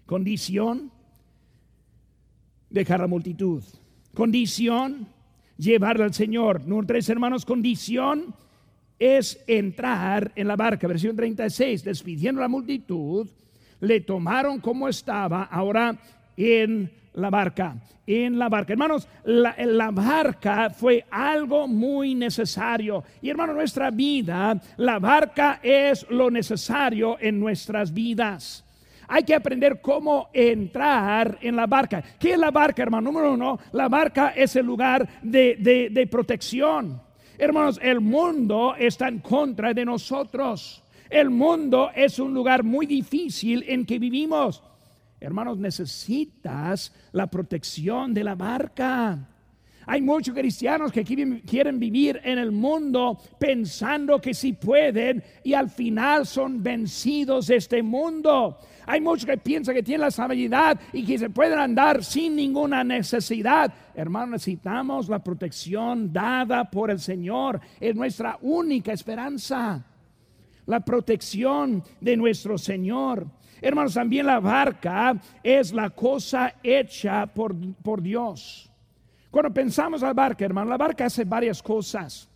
Condición, 0.06 0.90
dejar 2.70 3.00
la 3.00 3.06
multitud. 3.06 3.62
Condición, 4.14 5.06
llevarle 5.58 6.04
al 6.04 6.14
Señor. 6.14 6.66
Número 6.66 6.86
tres, 6.86 7.08
hermanos, 7.10 7.44
condición, 7.44 8.34
es 9.02 9.42
entrar 9.48 10.30
en 10.36 10.46
la 10.46 10.54
barca. 10.54 10.86
Versión 10.86 11.16
36, 11.16 11.82
despidiendo 11.82 12.40
la 12.40 12.46
multitud, 12.46 13.28
le 13.80 14.00
tomaron 14.00 14.60
como 14.60 14.88
estaba 14.88 15.42
ahora 15.42 15.96
en 16.36 16.88
la 17.14 17.28
barca, 17.28 17.74
en 18.06 18.38
la 18.38 18.48
barca. 18.48 18.74
Hermanos, 18.74 19.08
la, 19.24 19.56
la, 19.58 19.90
barca 19.90 20.70
fue 20.70 21.04
algo 21.10 21.66
muy 21.66 22.14
necesario. 22.14 23.02
Y 23.20 23.30
hermano, 23.30 23.54
nuestra 23.54 23.90
vida, 23.90 24.60
la 24.76 25.00
barca 25.00 25.58
es 25.64 26.06
lo 26.08 26.30
necesario 26.30 27.16
en 27.20 27.40
nuestras 27.40 27.92
vidas. 27.92 28.64
Hay 29.08 29.24
que 29.24 29.34
aprender 29.34 29.80
cómo 29.80 30.28
entrar 30.32 31.38
en 31.40 31.56
la 31.56 31.66
barca. 31.66 32.04
¿Qué 32.20 32.34
es 32.34 32.38
la 32.38 32.52
barca, 32.52 32.82
hermano? 32.84 33.10
Número 33.10 33.32
uno, 33.32 33.58
la 33.72 33.88
barca 33.88 34.28
es 34.28 34.54
el 34.54 34.64
lugar 34.64 35.08
de, 35.22 35.56
de, 35.58 35.90
de 35.90 36.06
protección. 36.06 37.00
Hermanos, 37.42 37.80
el 37.82 38.00
mundo 38.00 38.76
está 38.78 39.08
en 39.08 39.18
contra 39.18 39.74
de 39.74 39.84
nosotros. 39.84 40.80
El 41.10 41.28
mundo 41.28 41.90
es 41.92 42.20
un 42.20 42.32
lugar 42.32 42.62
muy 42.62 42.86
difícil 42.86 43.64
en 43.66 43.84
que 43.84 43.98
vivimos. 43.98 44.62
Hermanos, 45.18 45.58
necesitas 45.58 46.94
la 47.10 47.26
protección 47.26 48.14
de 48.14 48.22
la 48.22 48.36
barca. 48.36 49.28
Hay 49.86 50.00
muchos 50.02 50.36
cristianos 50.36 50.92
que 50.92 51.02
quieren 51.02 51.80
vivir 51.80 52.20
en 52.22 52.38
el 52.38 52.52
mundo 52.52 53.18
pensando 53.40 54.20
que 54.20 54.34
sí 54.34 54.52
pueden 54.52 55.24
y 55.42 55.54
al 55.54 55.68
final 55.68 56.28
son 56.28 56.62
vencidos 56.62 57.48
de 57.48 57.56
este 57.56 57.82
mundo. 57.82 58.60
Hay 58.86 59.00
muchos 59.00 59.26
que 59.26 59.36
piensan 59.38 59.74
que 59.74 59.82
tienen 59.82 60.02
la 60.02 60.10
sabiduría 60.10 60.78
y 60.92 61.04
que 61.04 61.18
se 61.18 61.30
pueden 61.30 61.58
andar 61.58 62.04
sin 62.04 62.34
ninguna 62.36 62.82
necesidad. 62.82 63.72
Hermanos, 63.94 64.30
necesitamos 64.30 65.08
la 65.08 65.22
protección 65.22 66.12
dada 66.12 66.68
por 66.70 66.90
el 66.90 66.98
Señor. 66.98 67.60
Es 67.78 67.94
nuestra 67.94 68.38
única 68.42 68.92
esperanza. 68.92 69.84
La 70.66 70.80
protección 70.80 71.82
de 72.00 72.16
nuestro 72.16 72.58
Señor. 72.58 73.26
Hermanos, 73.60 73.94
también 73.94 74.26
la 74.26 74.40
barca 74.40 75.14
es 75.42 75.72
la 75.72 75.90
cosa 75.90 76.54
hecha 76.62 77.26
por, 77.26 77.54
por 77.82 78.02
Dios. 78.02 78.68
Cuando 79.30 79.54
pensamos 79.54 80.02
en 80.02 80.08
la 80.08 80.14
barca, 80.14 80.44
hermano, 80.44 80.70
la 80.70 80.76
barca 80.76 81.06
hace 81.06 81.24
varias 81.24 81.62
cosas. 81.62 82.28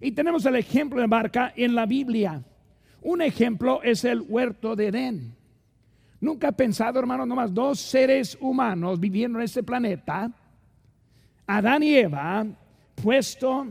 Y 0.00 0.12
tenemos 0.12 0.44
el 0.46 0.56
ejemplo 0.56 1.00
de 1.00 1.06
barca 1.06 1.52
en 1.54 1.74
la 1.74 1.84
Biblia. 1.84 2.42
Un 3.02 3.22
ejemplo 3.22 3.82
es 3.82 4.04
el 4.04 4.22
huerto 4.22 4.74
de 4.74 4.88
Edén. 4.88 5.39
Nunca 6.20 6.48
he 6.48 6.52
pensado, 6.52 6.98
hermano, 6.98 7.24
nomás 7.24 7.52
dos 7.52 7.80
seres 7.80 8.36
humanos 8.40 9.00
viviendo 9.00 9.38
en 9.38 9.44
este 9.44 9.62
planeta, 9.62 10.30
Adán 11.46 11.82
y 11.82 11.94
Eva, 11.94 12.46
puesto, 12.94 13.66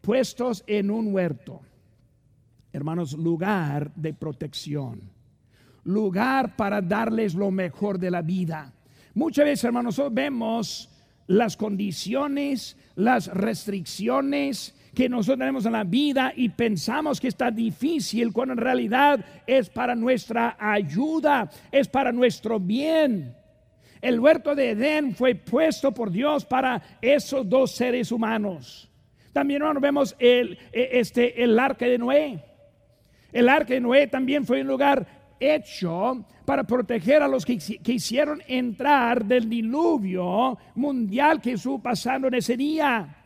puestos 0.00 0.62
en 0.66 0.90
un 0.90 1.12
huerto. 1.14 1.62
Hermanos, 2.72 3.14
lugar 3.14 3.90
de 3.94 4.12
protección, 4.12 5.00
lugar 5.84 6.54
para 6.56 6.82
darles 6.82 7.34
lo 7.34 7.50
mejor 7.50 7.98
de 7.98 8.10
la 8.10 8.20
vida. 8.20 8.72
Muchas 9.14 9.46
veces, 9.46 9.64
hermanos, 9.64 10.00
vemos 10.12 10.90
las 11.26 11.56
condiciones, 11.56 12.76
las 12.94 13.28
restricciones, 13.28 14.74
que 14.94 15.08
nosotros 15.08 15.38
tenemos 15.38 15.66
en 15.66 15.72
la 15.72 15.84
vida 15.84 16.32
y 16.34 16.48
pensamos 16.48 17.20
que 17.20 17.28
está 17.28 17.50
difícil 17.50 18.32
cuando 18.32 18.54
en 18.54 18.58
realidad 18.58 19.24
es 19.46 19.68
para 19.68 19.94
nuestra 19.94 20.56
ayuda, 20.58 21.50
es 21.70 21.88
para 21.88 22.12
nuestro 22.12 22.58
bien. 22.58 23.34
El 24.00 24.20
huerto 24.20 24.54
de 24.54 24.70
Edén 24.70 25.14
fue 25.14 25.34
puesto 25.34 25.92
por 25.92 26.10
Dios 26.10 26.44
para 26.44 26.80
esos 27.00 27.48
dos 27.48 27.72
seres 27.72 28.12
humanos. 28.12 28.90
También 29.32 29.62
vemos 29.80 30.16
el, 30.18 30.58
e, 30.72 30.90
este, 30.92 31.42
el 31.42 31.58
arca 31.58 31.86
de 31.86 31.98
Noé. 31.98 32.44
El 33.32 33.48
arca 33.48 33.74
de 33.74 33.80
Noé 33.80 34.06
también 34.06 34.44
fue 34.44 34.62
un 34.62 34.68
lugar 34.68 35.06
hecho 35.40 36.24
para 36.44 36.64
proteger 36.64 37.22
a 37.22 37.28
los 37.28 37.44
que 37.44 37.58
quisieron 37.58 38.42
entrar 38.46 39.24
del 39.24 39.48
diluvio 39.48 40.58
mundial 40.74 41.40
que 41.40 41.52
estuvo 41.52 41.80
pasando 41.80 42.28
en 42.28 42.34
ese 42.34 42.56
día. 42.56 43.17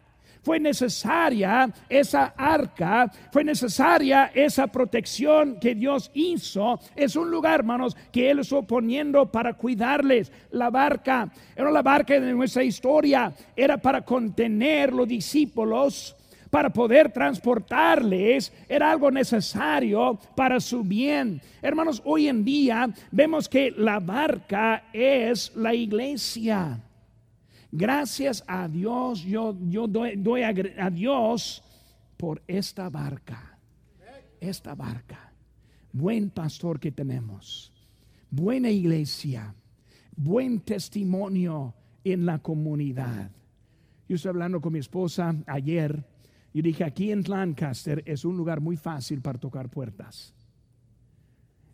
Fue 0.42 0.58
necesaria 0.58 1.72
esa 1.88 2.34
arca, 2.36 3.10
fue 3.30 3.44
necesaria 3.44 4.32
esa 4.34 4.66
protección 4.66 5.58
que 5.60 5.74
Dios 5.74 6.10
hizo. 6.14 6.80
Es 6.96 7.14
un 7.14 7.30
lugar, 7.30 7.60
hermanos, 7.60 7.96
que 8.10 8.30
Él 8.30 8.40
estuvo 8.40 8.62
poniendo 8.62 9.30
para 9.30 9.54
cuidarles. 9.54 10.32
La 10.50 10.70
barca, 10.70 11.30
era 11.54 11.70
la 11.70 11.82
barca 11.82 12.18
de 12.18 12.32
nuestra 12.32 12.64
historia, 12.64 13.32
era 13.54 13.78
para 13.78 14.02
contener 14.02 14.92
los 14.92 15.06
discípulos 15.06 16.16
para 16.52 16.68
poder 16.68 17.10
transportarles 17.10 18.52
era 18.68 18.90
algo 18.90 19.10
necesario 19.10 20.18
para 20.36 20.60
su 20.60 20.82
bien. 20.82 21.40
Hermanos, 21.62 22.02
hoy 22.04 22.28
en 22.28 22.44
día 22.44 22.90
vemos 23.10 23.48
que 23.48 23.70
la 23.74 24.00
barca 24.00 24.84
es 24.92 25.50
la 25.56 25.72
iglesia. 25.72 26.78
Gracias 27.74 28.44
a 28.46 28.68
Dios, 28.68 29.22
yo, 29.24 29.56
yo 29.70 29.88
doy, 29.88 30.42
a, 30.42 30.90
Dios 30.90 31.62
por 32.18 32.42
esta 32.46 32.90
barca. 32.90 33.58
Esta 34.38 34.74
barca. 34.74 35.32
Buen 35.90 36.28
pastor 36.28 36.78
que 36.78 36.92
tenemos. 36.92 37.72
Buena 38.30 38.68
iglesia. 38.68 39.54
Buen 40.14 40.60
testimonio 40.60 41.74
en 42.04 42.26
la 42.26 42.40
comunidad. 42.40 43.30
Yo 44.06 44.16
estoy 44.16 44.28
hablando 44.28 44.60
con 44.60 44.74
mi 44.74 44.78
esposa 44.78 45.34
ayer 45.46 46.04
y 46.52 46.60
dije, 46.60 46.84
aquí 46.84 47.10
en 47.10 47.22
Lancaster 47.22 48.02
es 48.04 48.26
un 48.26 48.36
lugar 48.36 48.60
muy 48.60 48.76
fácil 48.76 49.22
para 49.22 49.38
tocar 49.38 49.70
puertas. 49.70 50.34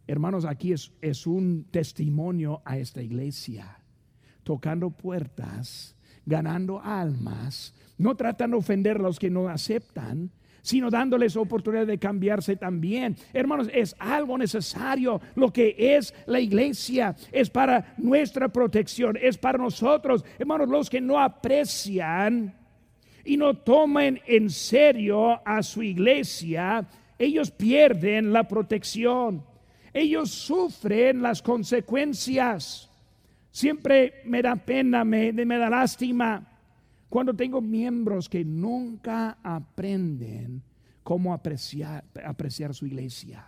Hermanos, 0.06 0.44
aquí 0.44 0.72
es, 0.72 0.92
es 1.00 1.26
un 1.26 1.66
testimonio 1.72 2.62
a 2.64 2.78
esta 2.78 3.02
iglesia 3.02 3.77
tocando 4.48 4.88
puertas, 4.88 5.94
ganando 6.24 6.80
almas, 6.80 7.74
no 7.98 8.16
tratando 8.16 8.56
de 8.56 8.60
ofender 8.60 8.96
a 8.96 9.02
los 9.02 9.18
que 9.18 9.28
no 9.28 9.46
aceptan, 9.46 10.30
sino 10.62 10.88
dándoles 10.88 11.36
oportunidad 11.36 11.86
de 11.86 11.98
cambiarse 11.98 12.56
también. 12.56 13.14
Hermanos, 13.34 13.68
es 13.74 13.94
algo 13.98 14.38
necesario. 14.38 15.20
Lo 15.34 15.52
que 15.52 15.76
es 15.76 16.14
la 16.24 16.40
iglesia 16.40 17.14
es 17.30 17.50
para 17.50 17.92
nuestra 17.98 18.48
protección, 18.48 19.18
es 19.20 19.36
para 19.36 19.58
nosotros. 19.58 20.24
Hermanos, 20.38 20.70
los 20.70 20.88
que 20.88 21.02
no 21.02 21.18
aprecian 21.18 22.56
y 23.26 23.36
no 23.36 23.52
toman 23.52 24.18
en 24.26 24.48
serio 24.48 25.46
a 25.46 25.62
su 25.62 25.82
iglesia, 25.82 26.88
ellos 27.18 27.50
pierden 27.50 28.32
la 28.32 28.48
protección. 28.48 29.44
Ellos 29.92 30.30
sufren 30.30 31.20
las 31.20 31.42
consecuencias. 31.42 32.87
Siempre 33.50 34.22
me 34.24 34.42
da 34.42 34.56
pena, 34.56 35.04
me, 35.04 35.32
me 35.32 35.58
da 35.58 35.70
lástima 35.70 36.46
cuando 37.08 37.34
tengo 37.34 37.60
miembros 37.60 38.28
que 38.28 38.44
nunca 38.44 39.38
aprenden 39.42 40.62
cómo 41.02 41.32
apreciar, 41.32 42.04
apreciar 42.24 42.74
su 42.74 42.86
iglesia. 42.86 43.46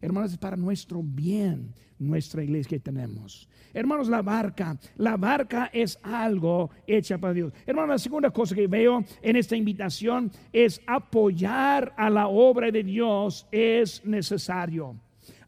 Hermanos, 0.00 0.32
es 0.32 0.38
para 0.38 0.56
nuestro 0.56 1.02
bien 1.02 1.74
nuestra 1.98 2.42
iglesia 2.42 2.70
que 2.70 2.80
tenemos. 2.80 3.46
Hermanos, 3.74 4.08
la 4.08 4.22
barca, 4.22 4.78
la 4.96 5.18
barca 5.18 5.70
es 5.72 5.98
algo 6.02 6.70
hecha 6.86 7.18
para 7.18 7.34
Dios. 7.34 7.52
Hermanos, 7.66 7.90
la 7.90 7.98
segunda 7.98 8.30
cosa 8.30 8.54
que 8.54 8.66
veo 8.66 9.04
en 9.20 9.36
esta 9.36 9.56
invitación 9.56 10.32
es 10.52 10.80
apoyar 10.86 11.92
a 11.98 12.08
la 12.08 12.28
obra 12.28 12.70
de 12.70 12.82
Dios 12.82 13.46
es 13.52 14.02
necesario 14.06 14.96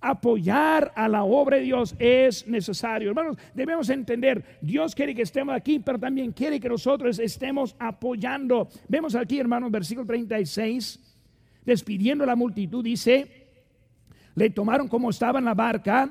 apoyar 0.03 0.93
a 0.97 1.09
la 1.09 1.23
obra 1.23 1.57
de 1.57 1.62
Dios 1.62 1.95
es 1.99 2.47
necesario. 2.47 3.11
Hermanos, 3.11 3.38
debemos 3.55 3.88
entender, 3.88 4.59
Dios 4.61 4.95
quiere 4.95 5.15
que 5.15 5.23
estemos 5.23 5.55
aquí, 5.55 5.79
pero 5.79 5.99
también 5.99 6.33
quiere 6.33 6.61
que 6.61 6.69
nosotros 6.69 7.19
estemos 7.19 7.77
apoyando. 7.79 8.69
Vemos 8.88 9.15
aquí, 9.15 9.38
hermanos, 9.38 9.71
versículo 9.71 10.07
36, 10.07 11.01
despidiendo 11.65 12.25
a 12.25 12.27
la 12.27 12.37
multitud, 12.37 12.83
dice, 12.83 13.47
le 14.35 14.51
tomaron 14.51 14.88
como 14.88 15.11
estaba 15.11 15.38
en 15.38 15.45
la 15.45 15.55
barca 15.55 16.11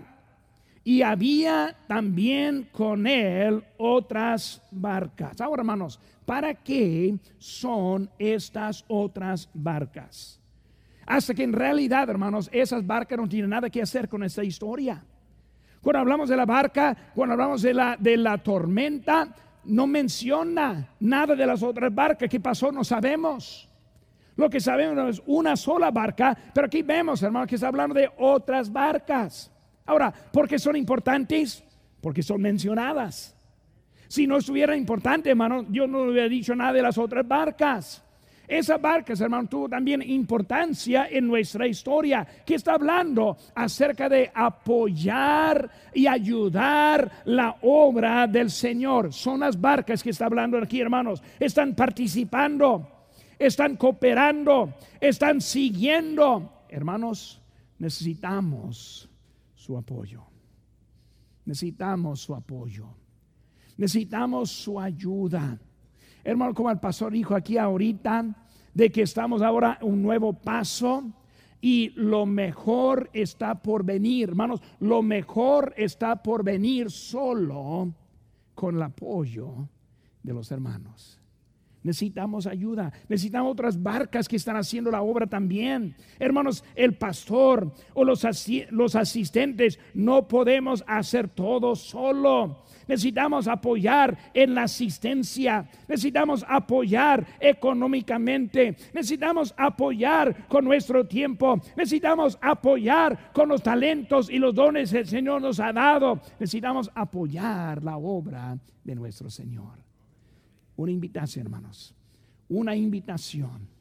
y 0.83 1.01
había 1.01 1.75
también 1.87 2.69
con 2.71 3.05
él 3.05 3.63
otras 3.77 4.61
barcas. 4.71 5.39
Ahora, 5.41 5.61
hermanos, 5.61 5.99
¿para 6.25 6.55
qué 6.55 7.17
son 7.37 8.09
estas 8.17 8.83
otras 8.87 9.49
barcas? 9.53 10.40
Hasta 11.05 11.33
que 11.33 11.43
en 11.43 11.53
realidad, 11.53 12.09
hermanos, 12.09 12.49
esas 12.51 12.85
barcas 12.85 13.17
no 13.17 13.27
tienen 13.27 13.49
nada 13.49 13.69
que 13.69 13.81
hacer 13.81 14.07
con 14.07 14.23
esta 14.23 14.43
historia. 14.43 15.03
Cuando 15.81 15.99
hablamos 15.99 16.29
de 16.29 16.37
la 16.37 16.45
barca, 16.45 16.95
cuando 17.15 17.33
hablamos 17.33 17.61
de 17.61 17.73
la, 17.73 17.97
de 17.99 18.17
la 18.17 18.37
tormenta, 18.37 19.33
no 19.63 19.87
menciona 19.87 20.89
nada 20.99 21.35
de 21.35 21.45
las 21.45 21.63
otras 21.63 21.93
barcas. 21.93 22.29
¿Qué 22.29 22.39
pasó? 22.39 22.71
No 22.71 22.83
sabemos. 22.83 23.67
Lo 24.35 24.49
que 24.49 24.59
sabemos 24.59 25.17
es 25.17 25.23
una 25.25 25.55
sola 25.55 25.91
barca, 25.91 26.37
pero 26.53 26.67
aquí 26.67 26.81
vemos, 26.81 27.21
hermanos, 27.21 27.47
que 27.47 27.55
está 27.55 27.67
hablando 27.67 27.93
de 27.93 28.09
otras 28.17 28.71
barcas. 28.71 29.51
Ahora, 29.85 30.11
¿por 30.11 30.47
qué 30.47 30.57
son 30.57 30.75
importantes? 30.75 31.63
Porque 31.99 32.23
son 32.23 32.41
mencionadas. 32.41 33.35
Si 34.07 34.27
no 34.27 34.37
estuviera 34.37 34.75
importante, 34.75 35.29
hermano, 35.29 35.65
yo 35.69 35.87
no 35.87 36.03
hubiera 36.03 36.27
dicho 36.27 36.55
nada 36.55 36.73
de 36.73 36.81
las 36.81 36.97
otras 36.97 37.27
barcas. 37.27 38.03
Esa 38.51 38.77
barca, 38.77 39.13
hermano, 39.13 39.47
tuvo 39.47 39.69
también 39.69 40.01
importancia 40.01 41.07
en 41.09 41.25
nuestra 41.25 41.65
historia, 41.65 42.27
que 42.45 42.55
está 42.55 42.73
hablando 42.73 43.37
acerca 43.55 44.09
de 44.09 44.29
apoyar 44.35 45.71
y 45.93 46.05
ayudar 46.05 47.09
la 47.23 47.55
obra 47.61 48.27
del 48.27 48.51
Señor. 48.51 49.13
Son 49.13 49.39
las 49.39 49.59
barcas 49.59 50.03
que 50.03 50.09
está 50.09 50.25
hablando 50.25 50.57
aquí, 50.57 50.81
hermanos. 50.81 51.23
Están 51.39 51.75
participando, 51.75 53.07
están 53.39 53.77
cooperando, 53.77 54.73
están 54.99 55.39
siguiendo. 55.39 56.65
Hermanos, 56.67 57.41
necesitamos 57.79 59.09
su 59.55 59.77
apoyo. 59.77 60.25
Necesitamos 61.45 62.19
su 62.19 62.35
apoyo. 62.35 62.87
Necesitamos 63.77 64.51
su 64.51 64.77
ayuda. 64.77 65.57
Hermano, 66.23 66.53
como 66.53 66.71
el 66.71 66.79
pastor 66.79 67.11
dijo 67.13 67.35
aquí 67.35 67.57
ahorita, 67.57 68.25
de 68.73 68.91
que 68.91 69.01
estamos 69.01 69.41
ahora 69.41 69.77
un 69.81 70.01
nuevo 70.01 70.33
paso 70.33 71.11
y 71.59 71.91
lo 71.95 72.25
mejor 72.25 73.09
está 73.13 73.61
por 73.61 73.83
venir, 73.83 74.29
hermanos, 74.29 74.61
lo 74.79 75.01
mejor 75.03 75.73
está 75.77 76.21
por 76.21 76.43
venir 76.43 76.89
solo 76.89 77.93
con 78.55 78.75
el 78.75 78.81
apoyo 78.81 79.67
de 80.23 80.33
los 80.33 80.51
hermanos. 80.51 81.20
Necesitamos 81.83 82.45
ayuda, 82.45 82.93
necesitamos 83.09 83.53
otras 83.53 83.81
barcas 83.81 84.27
que 84.27 84.35
están 84.35 84.55
haciendo 84.55 84.91
la 84.91 85.01
obra 85.01 85.25
también. 85.25 85.95
Hermanos, 86.19 86.63
el 86.75 86.93
pastor 86.93 87.73
o 87.95 88.03
los, 88.03 88.23
los 88.69 88.95
asistentes 88.95 89.79
no 89.95 90.27
podemos 90.27 90.83
hacer 90.85 91.27
todo 91.27 91.75
solo. 91.75 92.63
Necesitamos 92.87 93.47
apoyar 93.47 94.17
en 94.33 94.53
la 94.53 94.63
asistencia. 94.63 95.67
Necesitamos 95.87 96.45
apoyar 96.47 97.25
económicamente. 97.39 98.75
Necesitamos 98.93 99.53
apoyar 99.57 100.47
con 100.47 100.65
nuestro 100.65 101.07
tiempo. 101.07 101.59
Necesitamos 101.75 102.37
apoyar 102.41 103.31
con 103.33 103.49
los 103.49 103.63
talentos 103.63 104.29
y 104.29 104.37
los 104.37 104.53
dones 104.53 104.91
que 104.91 104.99
el 104.99 105.07
Señor 105.07 105.41
nos 105.41 105.59
ha 105.59 105.73
dado. 105.73 106.19
Necesitamos 106.39 106.91
apoyar 106.93 107.83
la 107.83 107.97
obra 107.97 108.57
de 108.83 108.95
nuestro 108.95 109.29
Señor. 109.29 109.90
Una 110.81 110.91
invitación, 110.91 111.45
hermanos. 111.45 111.95
Una 112.49 112.75
invitación 112.75 113.71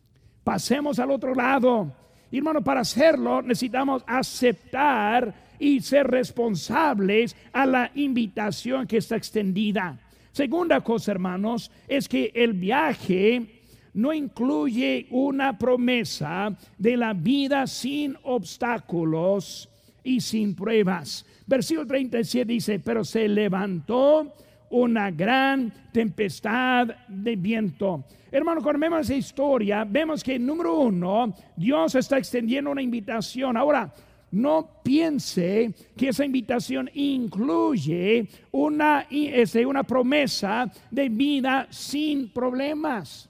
Pasemos 0.44 0.98
al 0.98 1.10
otro 1.10 1.34
lado. 1.34 1.92
Hermano, 2.32 2.62
para 2.62 2.80
hacerlo 2.80 3.42
necesitamos 3.42 4.02
aceptar 4.06 5.34
y 5.58 5.80
ser 5.80 6.06
responsables 6.06 7.36
a 7.52 7.66
la 7.66 7.90
invitación 7.94 8.86
que 8.86 8.98
está 8.98 9.16
extendida. 9.16 9.98
Segunda 10.32 10.80
cosa, 10.80 11.12
hermanos, 11.12 11.70
es 11.88 12.08
que 12.08 12.32
el 12.34 12.54
viaje 12.54 13.62
no 13.94 14.12
incluye 14.12 15.08
una 15.10 15.58
promesa 15.58 16.56
de 16.78 16.96
la 16.96 17.12
vida 17.12 17.66
sin 17.66 18.16
obstáculos 18.22 19.68
y 20.04 20.20
sin 20.20 20.54
pruebas. 20.54 21.26
Versículo 21.46 21.86
37 21.86 22.52
dice, 22.52 22.78
pero 22.78 23.04
se 23.04 23.28
levantó 23.28 24.32
una 24.70 25.10
gran 25.10 25.72
tempestad 25.92 26.88
de 27.08 27.36
viento. 27.36 28.04
Hermano, 28.30 28.62
cuando 28.62 28.80
vemos 28.80 29.00
esa 29.00 29.14
historia, 29.14 29.84
vemos 29.84 30.22
que 30.22 30.38
número 30.38 30.78
uno, 30.78 31.34
Dios 31.56 31.94
está 31.96 32.18
extendiendo 32.18 32.70
una 32.70 32.82
invitación. 32.82 33.56
Ahora, 33.56 33.92
no 34.32 34.80
piense 34.82 35.74
que 35.96 36.08
esa 36.08 36.24
invitación 36.24 36.88
incluye 36.94 38.28
una, 38.52 39.06
este, 39.10 39.66
una 39.66 39.82
promesa 39.82 40.70
de 40.90 41.08
vida 41.08 41.66
sin 41.70 42.28
problemas. 42.28 43.28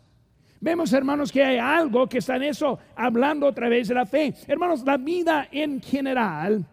Vemos, 0.60 0.92
hermanos, 0.92 1.32
que 1.32 1.42
hay 1.42 1.56
algo 1.56 2.06
que 2.06 2.18
está 2.18 2.36
en 2.36 2.42
eso, 2.42 2.78
hablando 2.94 3.48
a 3.48 3.54
través 3.54 3.88
de 3.88 3.94
la 3.94 4.04
fe. 4.04 4.34
Hermanos, 4.46 4.82
la 4.84 4.98
vida 4.98 5.48
en 5.50 5.80
general 5.80 6.66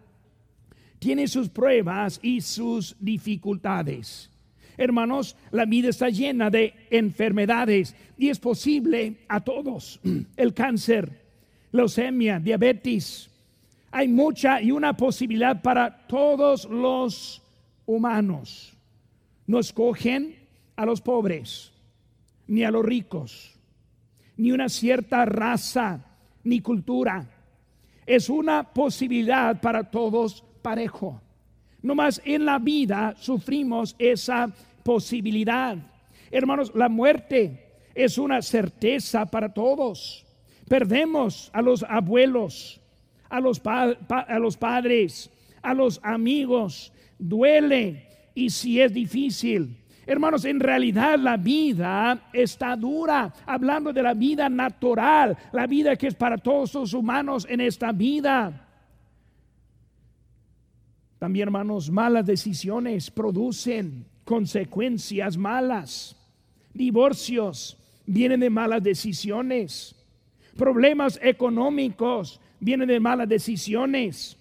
tiene 0.98 1.26
sus 1.26 1.48
pruebas 1.48 2.20
y 2.22 2.42
sus 2.42 2.94
dificultades. 3.00 4.30
Hermanos, 4.78 5.36
la 5.50 5.66
vida 5.66 5.90
está 5.90 6.08
llena 6.08 6.48
de 6.48 6.72
enfermedades 6.90 7.94
y 8.16 8.30
es 8.30 8.38
posible 8.38 9.16
a 9.28 9.40
todos. 9.40 10.00
El 10.36 10.54
cáncer, 10.54 11.10
leucemia, 11.72 12.38
diabetes. 12.38 13.30
Hay 13.90 14.08
mucha 14.08 14.62
y 14.62 14.70
una 14.70 14.96
posibilidad 14.96 15.60
para 15.60 16.06
todos 16.06 16.64
los 16.64 17.42
humanos. 17.84 18.72
No 19.46 19.58
escogen 19.58 20.36
a 20.76 20.86
los 20.86 21.02
pobres 21.02 21.72
ni 22.46 22.64
a 22.64 22.70
los 22.70 22.84
ricos 22.84 23.58
ni 24.38 24.52
una 24.52 24.68
cierta 24.68 25.24
raza, 25.26 26.00
ni 26.44 26.60
cultura. 26.60 27.28
Es 28.06 28.30
una 28.30 28.62
posibilidad 28.62 29.60
para 29.60 29.90
todos 29.90 30.42
parejo. 30.62 31.20
No 31.82 31.94
más 31.94 32.22
en 32.24 32.46
la 32.46 32.58
vida 32.58 33.14
sufrimos 33.18 33.94
esa 33.98 34.50
posibilidad. 34.88 35.76
Hermanos, 36.30 36.72
la 36.74 36.88
muerte 36.88 37.74
es 37.94 38.16
una 38.16 38.40
certeza 38.40 39.26
para 39.26 39.52
todos. 39.52 40.24
Perdemos 40.66 41.50
a 41.52 41.60
los 41.60 41.82
abuelos, 41.82 42.80
a 43.28 43.38
los, 43.38 43.60
padres, 43.60 45.30
a 45.60 45.74
los 45.74 46.00
amigos. 46.02 46.90
Duele 47.18 48.08
y 48.34 48.48
si 48.48 48.80
es 48.80 48.94
difícil, 48.94 49.76
Hermanos, 50.06 50.46
en 50.46 50.58
realidad 50.58 51.18
la 51.18 51.36
vida 51.36 52.30
está 52.32 52.74
dura, 52.74 53.30
hablando 53.44 53.92
de 53.92 54.02
la 54.02 54.14
vida 54.14 54.48
natural, 54.48 55.36
la 55.52 55.66
vida 55.66 55.96
que 55.96 56.06
es 56.06 56.14
para 56.14 56.38
todos 56.38 56.72
los 56.72 56.94
humanos 56.94 57.46
en 57.46 57.60
esta 57.60 57.92
vida. 57.92 58.66
También, 61.18 61.48
hermanos, 61.48 61.90
malas 61.90 62.24
decisiones 62.24 63.10
producen 63.10 64.06
consecuencias 64.28 65.38
malas. 65.38 66.14
Divorcios 66.74 67.78
vienen 68.04 68.40
de 68.40 68.50
malas 68.50 68.82
decisiones. 68.82 69.96
Problemas 70.54 71.18
económicos 71.22 72.38
vienen 72.60 72.88
de 72.88 73.00
malas 73.00 73.26
decisiones. 73.26 74.36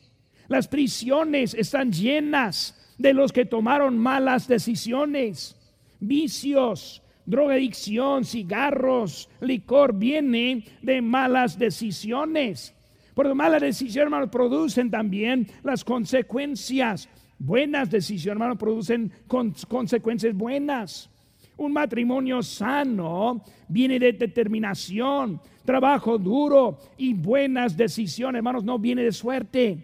Las 0.50 0.68
prisiones 0.68 1.54
están 1.54 1.94
llenas 1.94 2.76
de 2.98 3.14
los 3.14 3.32
que 3.32 3.46
tomaron 3.46 3.98
malas 3.98 4.46
decisiones 4.46 5.56
vicios, 6.02 7.02
drogadicción, 7.26 8.26
cigarros, 8.26 9.30
licor, 9.40 9.94
viene 9.94 10.66
de 10.82 11.02
malas 11.02 11.58
decisiones. 11.58 12.76
Por 13.14 13.34
malas 13.34 13.62
decisiones, 13.62 14.30
producen 14.30 14.92
también 14.92 15.48
las 15.64 15.86
consecuencias. 15.86 17.10
Buenas 17.40 17.90
decisiones, 17.90 18.36
hermanos, 18.36 18.58
producen 18.58 19.12
consecuencias 19.28 20.34
buenas. 20.36 21.10
Un 21.58 21.74
matrimonio 21.74 22.42
sano 22.42 23.44
viene 23.68 24.00
de 24.00 24.14
determinación, 24.14 25.42
trabajo 25.66 26.18
duro 26.18 26.80
y 26.98 27.14
buenas 27.14 27.76
decisiones, 27.76 28.40
hermanos, 28.40 28.64
no 28.64 28.80
viene 28.80 29.04
de 29.04 29.12
suerte. 29.12 29.78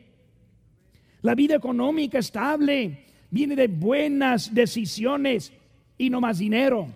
La 1.21 1.35
vida 1.35 1.55
económica 1.55 2.19
estable 2.19 3.05
viene 3.29 3.55
de 3.55 3.67
buenas 3.67 4.53
decisiones 4.53 5.53
y 5.97 6.09
no 6.09 6.21
más 6.21 6.39
dinero. 6.39 6.87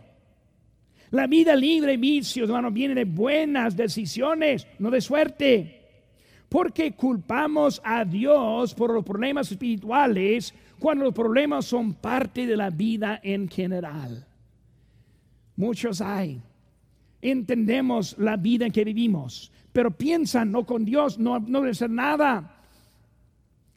La 1.11 1.25
vida 1.25 1.55
libre 1.55 1.91
de 1.91 1.97
vicios, 1.97 2.49
hermano, 2.49 2.69
viene 2.69 2.93
de 2.93 3.05
buenas 3.05 3.75
decisiones, 3.77 4.67
no 4.79 4.91
de 4.91 5.01
suerte. 5.01 5.76
Porque 6.49 6.93
culpamos 6.93 7.81
a 7.83 8.05
Dios 8.05 8.73
por 8.73 8.93
los 8.93 9.03
problemas 9.03 9.51
espirituales 9.51 10.53
cuando 10.79 11.05
los 11.05 11.13
problemas 11.13 11.65
son 11.65 11.93
parte 11.93 12.45
de 12.45 12.55
la 12.55 12.69
vida 12.69 13.19
en 13.23 13.49
general. 13.49 14.25
Muchos 15.55 16.01
hay. 16.01 16.41
Entendemos 17.21 18.15
la 18.17 18.37
vida 18.37 18.65
en 18.65 18.71
que 18.71 18.85
vivimos, 18.85 19.51
pero 19.73 19.91
piensan, 19.91 20.51
no 20.51 20.65
con 20.65 20.85
Dios, 20.85 21.17
no, 21.17 21.39
no 21.39 21.61
debe 21.61 21.73
ser 21.73 21.89
nada. 21.89 22.55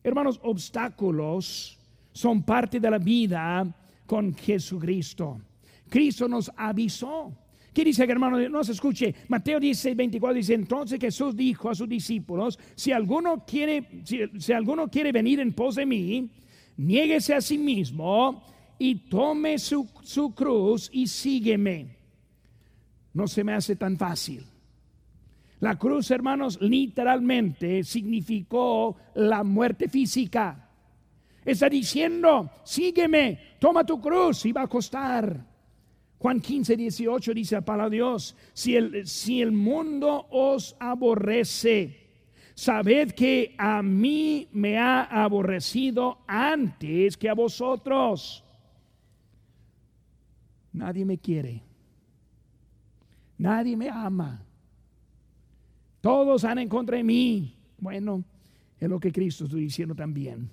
Hermanos, 0.02 0.38
obstáculos 0.42 1.78
son 2.12 2.42
parte 2.42 2.78
de 2.78 2.90
la 2.90 2.98
vida 2.98 3.66
con 4.06 4.35
Jesucristo. 4.35 5.40
Cristo 5.88 6.28
nos 6.28 6.50
avisó. 6.56 7.33
¿Qué 7.72 7.85
dice 7.85 8.04
hermano? 8.04 8.37
No 8.48 8.64
se 8.64 8.72
escuche. 8.72 9.14
Mateo 9.28 9.61
16, 9.61 9.96
24 9.96 10.35
dice, 10.35 10.54
entonces 10.54 10.98
Jesús 11.00 11.37
dijo 11.37 11.70
a 11.70 11.74
sus 11.74 11.88
discípulos, 11.88 12.59
si 12.74 12.90
alguno 12.90 13.44
quiere, 13.46 14.02
si, 14.04 14.52
alguno 14.52 14.88
quiere 14.88 15.12
venir 15.12 15.38
en 15.40 15.52
pos 15.52 15.76
de 15.76 15.87
mí, 15.87 16.30
niéguese 16.76 17.35
a 17.35 17.40
sí 17.40 17.59
mismo 17.59 18.42
y 18.78 19.09
tome 19.09 19.59
su, 19.59 19.88
su 20.02 20.35
cruz 20.35 20.90
y 20.92 21.06
sígueme. 21.06 21.96
No 23.12 23.28
se 23.28 23.44
me 23.44 23.52
hace 23.52 23.76
tan 23.76 23.96
fácil. 23.96 24.44
La 25.61 25.76
cruz, 25.76 26.11
hermanos, 26.11 26.59
literalmente 26.61 27.85
significó 27.85 28.96
la 29.14 29.44
muerte 29.44 29.88
física. 29.88 30.68
Está 31.44 31.68
diciendo, 31.68 32.50
sígueme, 32.64 33.38
toma 33.59 33.85
tu 33.85 34.00
cruz 34.00 34.46
y 34.46 34.52
va 34.52 34.62
a 34.62 34.68
costar. 34.68 35.49
Juan 36.20 36.38
15, 36.38 36.76
18 36.76 37.33
dice 37.33 37.54
la 37.54 37.61
palabra 37.62 37.88
Dios, 37.88 38.37
si 38.52 38.76
el, 38.76 39.06
si 39.06 39.40
el 39.40 39.52
mundo 39.52 40.26
os 40.30 40.76
aborrece, 40.78 41.96
sabed 42.54 43.12
que 43.12 43.54
a 43.56 43.83
mí 43.83 44.46
me 44.52 44.76
ha 44.76 45.04
aborrecido 45.04 46.18
antes 46.26 47.16
que 47.16 47.30
a 47.30 47.33
vosotros. 47.33 48.44
Nadie 50.74 51.06
me 51.06 51.16
quiere. 51.16 51.62
Nadie 53.38 53.74
me 53.74 53.88
ama. 53.88 54.44
Todos 56.02 56.44
han 56.44 56.59
en 56.59 56.68
contra 56.68 56.98
de 56.98 57.02
mí. 57.02 57.56
Bueno, 57.78 58.22
es 58.78 58.90
lo 58.90 59.00
que 59.00 59.11
Cristo 59.11 59.44
está 59.44 59.56
diciendo 59.56 59.94
también. 59.94 60.50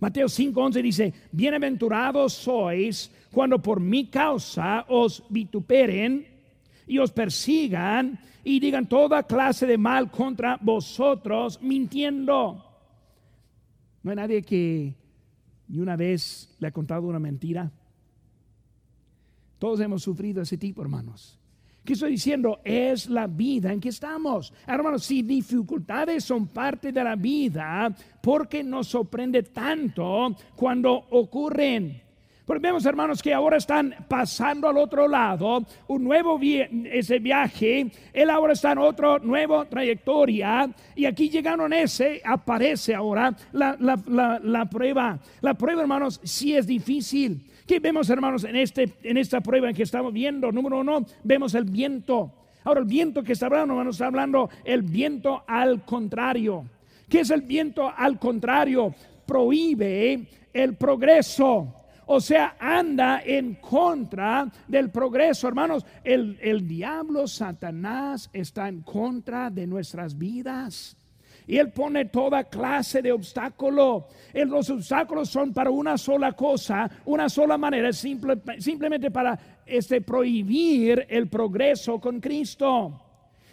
Mateo 0.00 0.28
5:11 0.28 0.82
dice, 0.82 1.14
bienaventurados 1.30 2.32
sois 2.32 3.10
cuando 3.30 3.60
por 3.60 3.80
mi 3.80 4.06
causa 4.06 4.86
os 4.88 5.22
vituperen 5.28 6.26
y 6.86 6.98
os 6.98 7.12
persigan 7.12 8.18
y 8.42 8.58
digan 8.58 8.88
toda 8.88 9.22
clase 9.22 9.66
de 9.66 9.78
mal 9.78 10.10
contra 10.10 10.58
vosotros 10.60 11.60
mintiendo. 11.62 12.64
No 14.02 14.10
hay 14.10 14.16
nadie 14.16 14.42
que 14.42 14.94
ni 15.68 15.78
una 15.78 15.96
vez 15.96 16.56
le 16.58 16.68
ha 16.68 16.72
contado 16.72 17.06
una 17.06 17.20
mentira. 17.20 17.70
Todos 19.58 19.80
hemos 19.80 20.02
sufrido 20.02 20.42
ese 20.42 20.56
tipo, 20.56 20.80
hermanos. 20.80 21.39
¿Qué 21.84 21.94
estoy 21.94 22.12
diciendo? 22.12 22.60
Es 22.62 23.08
la 23.08 23.26
vida 23.26 23.72
en 23.72 23.80
que 23.80 23.88
estamos. 23.88 24.52
Hermanos, 24.66 25.04
si 25.04 25.22
dificultades 25.22 26.24
son 26.24 26.48
parte 26.48 26.92
de 26.92 27.02
la 27.02 27.16
vida, 27.16 27.94
¿por 28.20 28.48
qué 28.48 28.62
nos 28.62 28.88
sorprende 28.88 29.42
tanto 29.44 30.36
cuando 30.54 30.92
ocurren? 30.92 32.02
Porque 32.44 32.62
vemos, 32.62 32.84
hermanos, 32.84 33.22
que 33.22 33.32
ahora 33.32 33.58
están 33.58 33.94
pasando 34.08 34.68
al 34.68 34.76
otro 34.76 35.06
lado, 35.06 35.64
un 35.86 36.04
nuevo 36.04 36.38
ese 36.42 37.20
viaje, 37.20 37.90
él 38.12 38.28
ahora 38.28 38.54
está 38.54 38.72
en 38.72 38.78
otra 38.78 39.18
nueva 39.20 39.64
trayectoria, 39.66 40.68
y 40.96 41.04
aquí 41.04 41.30
llegaron 41.30 41.72
ese, 41.72 42.20
aparece 42.24 42.92
ahora 42.92 43.36
la, 43.52 43.76
la 43.78 44.64
prueba. 44.68 45.18
La 45.40 45.54
prueba, 45.54 45.82
hermanos, 45.82 46.20
sí 46.24 46.56
es 46.56 46.66
difícil. 46.66 47.49
¿Qué 47.70 47.78
vemos, 47.78 48.10
hermanos, 48.10 48.42
en, 48.42 48.56
este, 48.56 48.92
en 49.04 49.16
esta 49.16 49.40
prueba 49.40 49.72
que 49.72 49.84
estamos 49.84 50.12
viendo? 50.12 50.50
Número 50.50 50.80
uno, 50.80 51.06
vemos 51.22 51.54
el 51.54 51.66
viento. 51.66 52.32
Ahora, 52.64 52.80
el 52.80 52.86
viento 52.86 53.22
que 53.22 53.34
está 53.34 53.46
hablando, 53.46 53.74
hermanos, 53.74 53.94
está 53.94 54.06
hablando 54.06 54.50
el 54.64 54.82
viento 54.82 55.44
al 55.46 55.84
contrario. 55.84 56.64
¿Qué 57.08 57.20
es 57.20 57.30
el 57.30 57.42
viento 57.42 57.88
al 57.96 58.18
contrario? 58.18 58.92
Prohíbe 59.24 60.26
el 60.52 60.74
progreso. 60.74 61.72
O 62.06 62.20
sea, 62.20 62.56
anda 62.58 63.22
en 63.24 63.54
contra 63.54 64.50
del 64.66 64.90
progreso, 64.90 65.46
hermanos. 65.46 65.86
El, 66.02 66.40
el 66.42 66.66
diablo, 66.66 67.28
Satanás, 67.28 68.30
está 68.32 68.68
en 68.68 68.80
contra 68.80 69.48
de 69.48 69.68
nuestras 69.68 70.18
vidas. 70.18 70.96
Y 71.50 71.58
Él 71.58 71.72
pone 71.72 72.04
toda 72.04 72.44
clase 72.44 73.02
de 73.02 73.10
obstáculo. 73.10 74.06
Los 74.32 74.70
obstáculos 74.70 75.30
son 75.30 75.52
para 75.52 75.68
una 75.68 75.98
sola 75.98 76.30
cosa, 76.30 76.88
una 77.06 77.28
sola 77.28 77.58
manera, 77.58 77.92
simplemente 77.92 79.10
para 79.10 79.36
este, 79.66 80.00
prohibir 80.00 81.04
el 81.08 81.28
progreso 81.28 81.98
con 81.98 82.20
Cristo. 82.20 83.02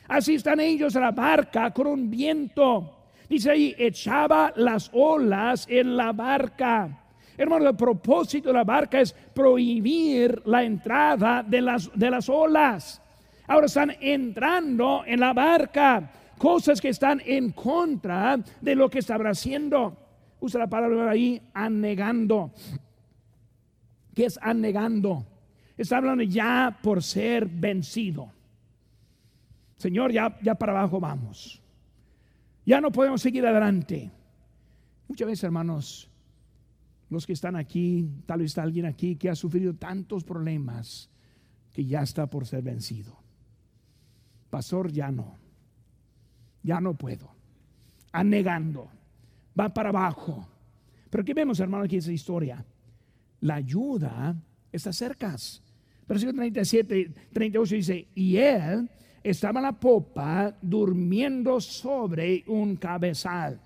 Así 0.09 0.35
están 0.35 0.59
ellos 0.59 0.95
en 0.95 1.01
la 1.01 1.11
barca 1.11 1.71
con 1.71 1.87
un 1.87 2.07
viento. 2.07 3.07
Dice 3.27 3.49
ahí, 3.49 3.75
echaba 3.75 4.53
las 4.57 4.91
olas 4.93 5.65
en 5.67 5.97
la 5.97 6.11
barca. 6.11 7.03
Hermano, 7.35 7.67
el 7.67 7.75
propósito 7.75 8.49
de 8.49 8.53
la 8.53 8.63
barca 8.63 9.01
es 9.01 9.11
prohibir 9.11 10.43
la 10.45 10.63
entrada 10.63 11.41
de 11.41 11.63
las, 11.63 11.89
de 11.95 12.11
las 12.11 12.29
olas. 12.29 13.01
Ahora 13.47 13.65
están 13.65 13.95
entrando 13.99 15.01
en 15.03 15.19
la 15.19 15.33
barca 15.33 16.11
cosas 16.37 16.79
que 16.79 16.89
están 16.89 17.21
en 17.25 17.51
contra 17.51 18.37
de 18.61 18.75
lo 18.75 18.89
que 18.89 18.99
estaba 18.99 19.29
haciendo. 19.29 19.97
Usa 20.39 20.59
la 20.59 20.69
palabra 20.69 21.09
ahí, 21.09 21.41
anegando. 21.53 22.53
¿Qué 24.13 24.25
es 24.25 24.39
anegando? 24.41 25.25
Está 25.77 25.97
hablando 25.97 26.23
ya 26.23 26.79
por 26.81 27.03
ser 27.03 27.47
vencido. 27.47 28.31
Señor, 29.77 30.11
ya, 30.11 30.37
ya 30.41 30.55
para 30.55 30.71
abajo 30.73 30.99
vamos. 30.99 31.61
Ya 32.65 32.81
no 32.81 32.91
podemos 32.91 33.21
seguir 33.21 33.45
adelante. 33.45 34.11
Muchas 35.07 35.27
veces, 35.27 35.43
hermanos, 35.43 36.09
los 37.09 37.25
que 37.25 37.33
están 37.33 37.55
aquí, 37.55 38.09
tal 38.25 38.39
vez 38.39 38.51
está 38.51 38.63
alguien 38.63 38.85
aquí 38.85 39.15
que 39.15 39.29
ha 39.29 39.35
sufrido 39.35 39.75
tantos 39.75 40.23
problemas 40.23 41.09
que 41.73 41.85
ya 41.85 42.01
está 42.01 42.27
por 42.27 42.45
ser 42.45 42.63
vencido. 42.63 43.15
Pastor, 44.49 44.91
ya 44.91 45.11
no 45.11 45.46
ya 46.67 46.81
no 46.81 46.93
puedo. 46.93 47.31
Anegando, 48.11 48.91
va 49.57 49.73
para 49.73 49.89
abajo. 49.89 50.45
Pero 51.09 51.21
aquí 51.21 51.33
vemos, 51.33 51.59
hermano, 51.61 51.85
aquí 51.85 51.95
esa 51.95 52.11
historia. 52.11 52.63
La 53.39 53.55
ayuda 53.55 54.35
está 54.71 54.91
cerca. 54.91 55.35
Versículo 56.07 56.37
37, 56.37 57.13
38 57.31 57.75
dice, 57.75 58.07
y 58.13 58.35
él 58.35 58.89
estaba 59.23 59.59
en 59.59 59.63
la 59.63 59.79
popa 59.79 60.57
durmiendo 60.61 61.61
sobre 61.61 62.43
un 62.47 62.75
cabezal. 62.75 63.61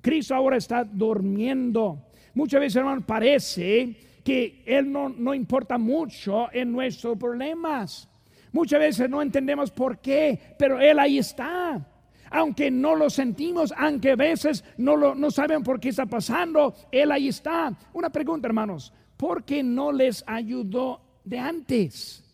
Cristo 0.00 0.34
ahora 0.34 0.56
está 0.56 0.84
durmiendo. 0.84 2.06
Muchas 2.32 2.60
veces, 2.60 2.76
hermano, 2.76 3.04
parece 3.04 3.94
que 4.24 4.62
Él 4.64 4.90
no, 4.90 5.08
no 5.08 5.34
importa 5.34 5.76
mucho 5.76 6.48
en 6.52 6.72
nuestros 6.72 7.18
problemas. 7.18 8.08
Muchas 8.52 8.80
veces 8.80 9.10
no 9.10 9.20
entendemos 9.20 9.70
por 9.70 9.98
qué, 9.98 10.38
pero 10.58 10.80
Él 10.80 10.98
ahí 10.98 11.18
está 11.18 11.86
aunque 12.30 12.70
no 12.70 12.94
lo 12.94 13.10
sentimos, 13.10 13.72
aunque 13.76 14.12
a 14.12 14.16
veces 14.16 14.64
no, 14.76 14.96
lo, 14.96 15.14
no 15.14 15.30
saben 15.30 15.62
por 15.62 15.80
qué 15.80 15.90
está 15.90 16.06
pasando, 16.06 16.74
Él 16.90 17.12
ahí 17.12 17.28
está. 17.28 17.76
Una 17.92 18.10
pregunta, 18.10 18.48
hermanos, 18.48 18.92
¿por 19.16 19.44
qué 19.44 19.62
no 19.62 19.92
les 19.92 20.24
ayudó 20.26 21.00
de 21.24 21.38
antes? 21.38 22.24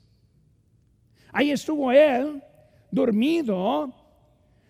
Ahí 1.33 1.51
estuvo 1.51 1.93
Él, 1.93 2.43
dormido, 2.91 3.93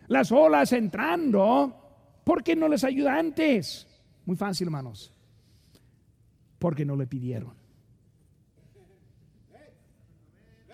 las 0.09 0.31
olas 0.33 0.73
entrando, 0.73 1.75
¿por 2.25 2.43
qué 2.43 2.57
no 2.57 2.69
les 2.69 2.85
ayuda 2.85 3.19
antes? 3.19 3.87
Muy 4.27 4.37
fácil, 4.37 4.69
hermanos, 4.69 5.13
porque 6.59 6.85
no 6.85 6.97
le 6.97 7.07
pidieron. 7.07 7.53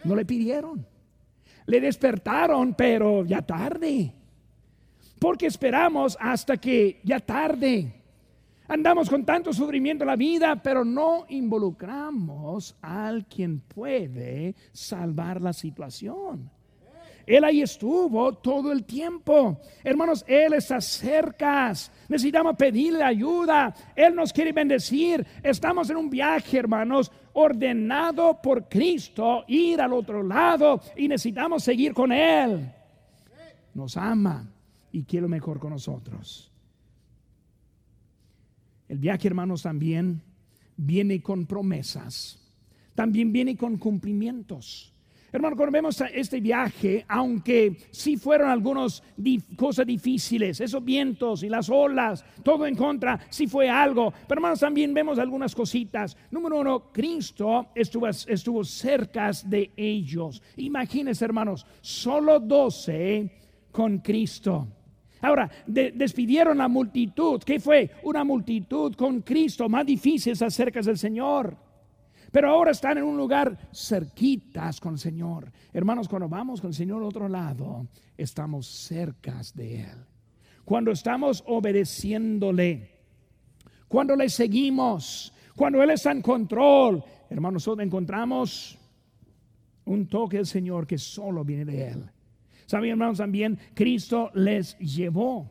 No 0.03 0.17
le 0.17 0.25
pidieron. 0.25 0.87
Le 1.67 1.81
despertaron, 1.81 2.75
pero 2.75 3.25
ya 3.25 3.43
tarde 3.43 4.20
porque 5.21 5.47
esperamos 5.47 6.17
hasta 6.19 6.57
que 6.57 6.99
ya 7.05 7.21
tarde. 7.21 7.93
Andamos 8.67 9.11
con 9.11 9.25
tanto 9.25 9.53
sufrimiento 9.53 10.05
en 10.05 10.09
la 10.09 10.17
vida, 10.17 10.57
pero 10.57 10.85
no 10.85 11.27
involucramos 11.29 12.77
al 12.81 13.27
quien 13.27 13.61
puede 13.61 14.55
salvar 14.73 15.41
la 15.41 15.53
situación. 15.53 16.51
Él 17.27 17.45
ahí 17.45 17.63
estuvo 17.63 18.33
todo 18.35 18.73
el 18.73 18.85
tiempo. 18.85 19.61
Hermanos, 19.85 20.25
Él 20.27 20.55
está 20.55 20.81
cerca. 20.81 21.73
Necesitamos 22.09 22.57
pedirle 22.57 23.05
ayuda. 23.05 23.75
Él 23.95 24.15
nos 24.15 24.33
quiere 24.33 24.53
bendecir. 24.53 25.25
Estamos 25.43 25.91
en 25.91 25.97
un 25.97 26.09
viaje, 26.09 26.59
hermanos, 26.59 27.13
ordenado 27.35 28.41
por 28.41 28.69
Cristo, 28.69 29.45
ir 29.49 29.81
al 29.81 29.93
otro 29.93 30.23
lado 30.23 30.81
y 30.97 31.09
necesitamos 31.09 31.63
seguir 31.63 31.93
con 31.93 32.11
Él. 32.11 32.73
Nos 33.75 33.97
ama 33.97 34.49
y 34.93 35.05
quiero 35.05 35.29
mejor 35.29 35.59
con 35.59 35.71
nosotros. 35.71 36.51
El 38.89 38.99
viaje, 38.99 39.29
hermanos, 39.29 39.63
también 39.63 40.23
viene 40.77 41.23
con 41.23 41.47
promesas, 41.47 42.39
también 42.95 43.33
viene 43.33 43.57
con 43.57 43.77
cumplimientos. 43.77 44.93
Hermano, 45.33 45.55
cuando 45.55 45.73
vemos 45.73 46.03
este 46.13 46.41
viaje, 46.41 47.05
aunque 47.07 47.77
sí 47.93 48.17
fueron 48.17 48.51
algunas 48.51 49.01
cosas 49.55 49.87
difíciles, 49.87 50.61
esos 50.61 50.85
vientos 50.85 51.45
y 51.45 51.49
las 51.49 51.71
olas, 51.71 52.25
todo 52.43 52.67
en 52.67 52.75
contra, 52.75 53.21
sí 53.31 53.47
fue 53.47 53.69
algo. 53.69 54.13
Pero 54.27 54.41
hermanos, 54.41 54.59
también 54.59 54.93
vemos 54.93 55.21
algunas 55.21 55.55
cositas. 55.55 56.17
Número 56.33 56.59
uno, 56.59 56.91
Cristo 56.93 57.69
estuvo, 57.77 58.09
estuvo 58.09 58.65
cerca 58.65 59.31
de 59.45 59.71
ellos. 59.77 60.43
Imagínense, 60.57 61.25
hermanos, 61.25 61.65
solo 61.81 62.41
doce 62.41 63.31
con 63.71 63.99
Cristo. 63.99 64.67
Ahora, 65.23 65.51
despidieron 65.67 66.59
la 66.59 66.69
multitud. 66.69 67.43
¿Qué 67.43 67.61
fue? 67.61 67.91
Una 68.05 68.25
multitud 68.25 68.95
con 68.95 69.21
Cristo, 69.23 69.69
más 69.69 69.85
difíciles 69.85 70.41
acerca 70.41 70.81
del 70.81 70.97
Señor. 70.97 71.57
Pero 72.33 72.49
ahora 72.51 72.71
están 72.71 72.99
en 72.99 73.05
un 73.05 73.17
lugar 73.17 73.59
cerquitas 73.73 74.81
con 74.81 74.95
el 74.95 74.99
Señor. 74.99 75.51
Hermanos, 75.73 76.09
cuando 76.09 76.29
vamos 76.29 76.61
con 76.61 76.69
el 76.69 76.75
Señor 76.75 76.99
al 76.99 77.09
otro 77.09 77.29
lado, 77.29 77.87
estamos 78.17 78.67
cercas 78.67 79.55
de 79.55 79.83
Él. 79.83 80.07
Cuando 80.65 80.93
estamos 80.93 81.43
obedeciéndole, 81.47 83.01
cuando 83.89 84.15
le 84.15 84.29
seguimos, 84.29 85.33
cuando 85.57 85.83
Él 85.83 85.91
está 85.91 86.13
en 86.13 86.23
control, 86.23 87.03
hermanos, 87.29 87.55
nosotros 87.55 87.85
encontramos 87.85 88.79
un 89.87 90.07
toque 90.07 90.37
del 90.37 90.47
Señor 90.47 90.87
que 90.87 90.99
solo 90.99 91.45
viene 91.45 91.65
de 91.65 91.89
Él. 91.89 92.11
Saben, 92.71 92.91
hermanos, 92.91 93.19
también 93.19 93.59
Cristo 93.75 94.31
les 94.33 94.79
llevó. 94.79 95.51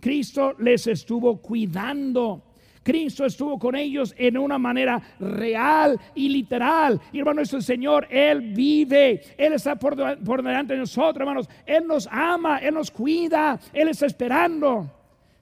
Cristo 0.00 0.54
les 0.58 0.86
estuvo 0.86 1.36
cuidando. 1.42 2.44
Cristo 2.82 3.26
estuvo 3.26 3.58
con 3.58 3.76
ellos 3.76 4.14
en 4.16 4.38
una 4.38 4.56
manera 4.56 5.02
real 5.20 6.00
y 6.14 6.30
literal. 6.30 6.98
Y 7.12 7.18
hermano, 7.18 7.40
nuestro 7.40 7.60
Señor, 7.60 8.08
Él 8.08 8.54
vive. 8.54 9.20
Él 9.36 9.52
está 9.52 9.76
por, 9.76 9.96
delante 9.96 10.72
de 10.72 10.78
nosotros, 10.78 11.20
hermanos. 11.20 11.46
Él 11.66 11.86
nos 11.86 12.08
ama, 12.10 12.56
Él 12.56 12.72
nos 12.72 12.90
cuida, 12.90 13.60
Él 13.70 13.88
está 13.88 14.06
esperando. 14.06 14.90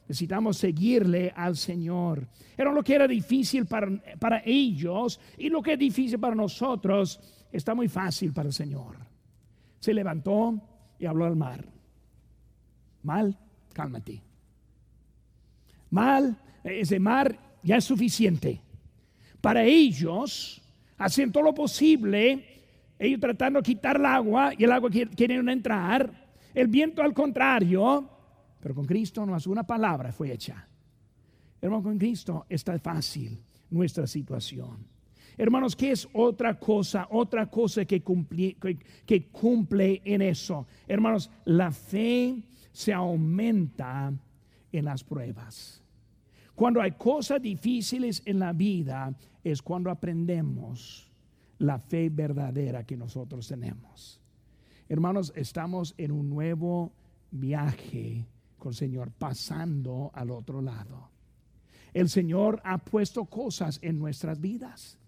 Necesitamos 0.08 0.56
seguirle 0.56 1.32
al 1.36 1.54
Señor. 1.54 2.26
Era 2.58 2.72
lo 2.72 2.82
que 2.82 2.96
era 2.96 3.06
difícil 3.06 3.66
para, 3.66 3.86
para 4.18 4.42
ellos 4.44 5.20
y 5.38 5.48
lo 5.48 5.62
que 5.62 5.74
es 5.74 5.78
difícil 5.78 6.18
para 6.18 6.34
nosotros 6.34 7.20
está 7.52 7.72
muy 7.72 7.86
fácil 7.86 8.32
para 8.32 8.48
el 8.48 8.52
Señor. 8.52 8.96
Se 9.78 9.94
levantó, 9.94 10.73
y 11.04 11.06
habló 11.06 11.26
al 11.26 11.36
mar. 11.36 11.62
Mal, 13.02 13.38
cálmate. 13.74 14.22
Mal, 15.90 16.34
ese 16.64 16.98
mar 16.98 17.38
ya 17.62 17.76
es 17.76 17.84
suficiente. 17.84 18.62
Para 19.42 19.62
ellos, 19.64 20.62
hacen 20.96 21.30
todo 21.30 21.44
lo 21.44 21.54
posible, 21.54 22.62
ellos 22.98 23.20
tratando 23.20 23.60
de 23.60 23.64
quitar 23.64 23.96
el 23.96 24.06
agua 24.06 24.52
y 24.56 24.64
el 24.64 24.72
agua 24.72 24.88
quiere 24.90 25.34
entrar. 25.34 26.10
El 26.54 26.68
viento 26.68 27.02
al 27.02 27.12
contrario, 27.12 28.08
pero 28.60 28.74
con 28.74 28.86
Cristo 28.86 29.26
no 29.26 29.34
hace 29.34 29.50
una 29.50 29.64
palabra 29.64 30.10
fue 30.10 30.32
hecha. 30.32 30.66
Hermano, 31.60 31.82
con 31.82 31.98
Cristo 31.98 32.46
está 32.48 32.78
fácil 32.78 33.38
nuestra 33.68 34.06
situación. 34.06 34.86
Hermanos, 35.36 35.74
¿qué 35.74 35.90
es 35.90 36.08
otra 36.12 36.58
cosa? 36.58 37.08
Otra 37.10 37.50
cosa 37.50 37.84
que 37.84 38.02
cumple, 38.02 38.56
que, 39.06 39.28
cumple 39.28 40.00
en 40.04 40.22
eso. 40.22 40.66
Hermanos, 40.86 41.30
la 41.44 41.72
fe 41.72 42.42
se 42.72 42.92
aumenta 42.92 44.12
en 44.72 44.84
las 44.84 45.02
pruebas. 45.02 45.82
Cuando 46.54 46.80
hay 46.80 46.92
cosas 46.92 47.42
difíciles 47.42 48.22
en 48.24 48.38
la 48.38 48.52
vida 48.52 49.12
es 49.42 49.60
cuando 49.60 49.90
aprendemos 49.90 51.10
la 51.58 51.78
fe 51.78 52.08
verdadera 52.10 52.84
que 52.84 52.96
nosotros 52.96 53.48
tenemos. 53.48 54.20
Hermanos, 54.88 55.32
estamos 55.34 55.94
en 55.98 56.12
un 56.12 56.30
nuevo 56.30 56.92
viaje 57.30 58.24
con 58.58 58.70
el 58.70 58.76
Señor, 58.76 59.10
pasando 59.10 60.10
al 60.14 60.30
otro 60.30 60.62
lado. 60.62 61.10
El 61.92 62.08
Señor 62.08 62.60
ha 62.64 62.78
puesto 62.78 63.24
cosas 63.24 63.78
en 63.82 63.98
nuestras 63.98 64.40
vidas. 64.40 64.98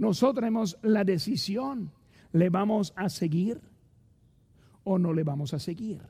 Nosotros 0.00 0.36
tenemos 0.36 0.78
la 0.80 1.04
decisión, 1.04 1.92
¿le 2.32 2.48
vamos 2.48 2.94
a 2.96 3.10
seguir 3.10 3.60
o 4.82 4.98
no 4.98 5.12
le 5.12 5.24
vamos 5.24 5.52
a 5.52 5.58
seguir? 5.58 6.00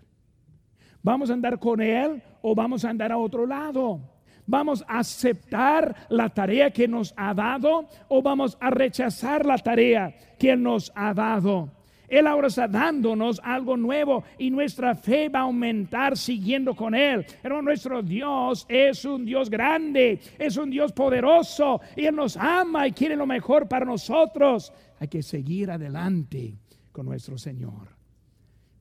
¿Vamos 1.03 1.29
a 1.29 1.33
andar 1.33 1.59
con 1.59 1.81
Él 1.81 2.23
o 2.41 2.55
vamos 2.55 2.85
a 2.85 2.91
andar 2.91 3.11
a 3.11 3.19
otro 3.19 3.47
lado? 3.49 4.01
¿Vamos 4.47 4.85
a 4.87 5.01
aceptar 5.01 6.07
la 6.09 6.29
tarea 6.29 6.71
que 6.71 6.87
nos 6.87 7.13
ha 7.17 7.35
dado 7.35 7.89
o 8.07 8.23
vamos 8.23 8.57
a 8.61 8.71
rechazar 8.71 9.45
la 9.45 9.59
tarea 9.59 10.15
que 10.39 10.57
nos 10.57 10.93
ha 10.95 11.13
dado? 11.13 11.73
Él 12.11 12.27
ahora 12.27 12.49
está 12.49 12.67
dándonos 12.67 13.41
algo 13.45 13.77
nuevo 13.77 14.25
y 14.37 14.51
nuestra 14.51 14.97
fe 14.97 15.29
va 15.29 15.41
a 15.41 15.43
aumentar 15.43 16.19
siguiendo 16.19 16.75
con 16.75 16.95
Él. 16.95 17.25
Pero 17.41 17.63
nuestro 17.63 18.03
Dios 18.03 18.67
es 18.69 19.05
un 19.05 19.25
Dios 19.25 19.49
grande, 19.49 20.21
es 20.37 20.57
un 20.57 20.71
Dios 20.71 20.93
poderoso 20.93 21.81
y 21.97 22.07
Él 22.07 22.17
nos 22.17 22.37
ama 22.37 22.89
y 22.89 22.93
quiere 22.93 23.15
lo 23.15 23.27
mejor 23.27 23.69
para 23.69 23.87
nosotros. 23.87 24.73
Hay 24.99 25.07
que 25.07 25.23
seguir 25.23 25.71
adelante 25.71 26.59
con 26.91 27.07
nuestro 27.07 27.39
Señor. 27.39 27.89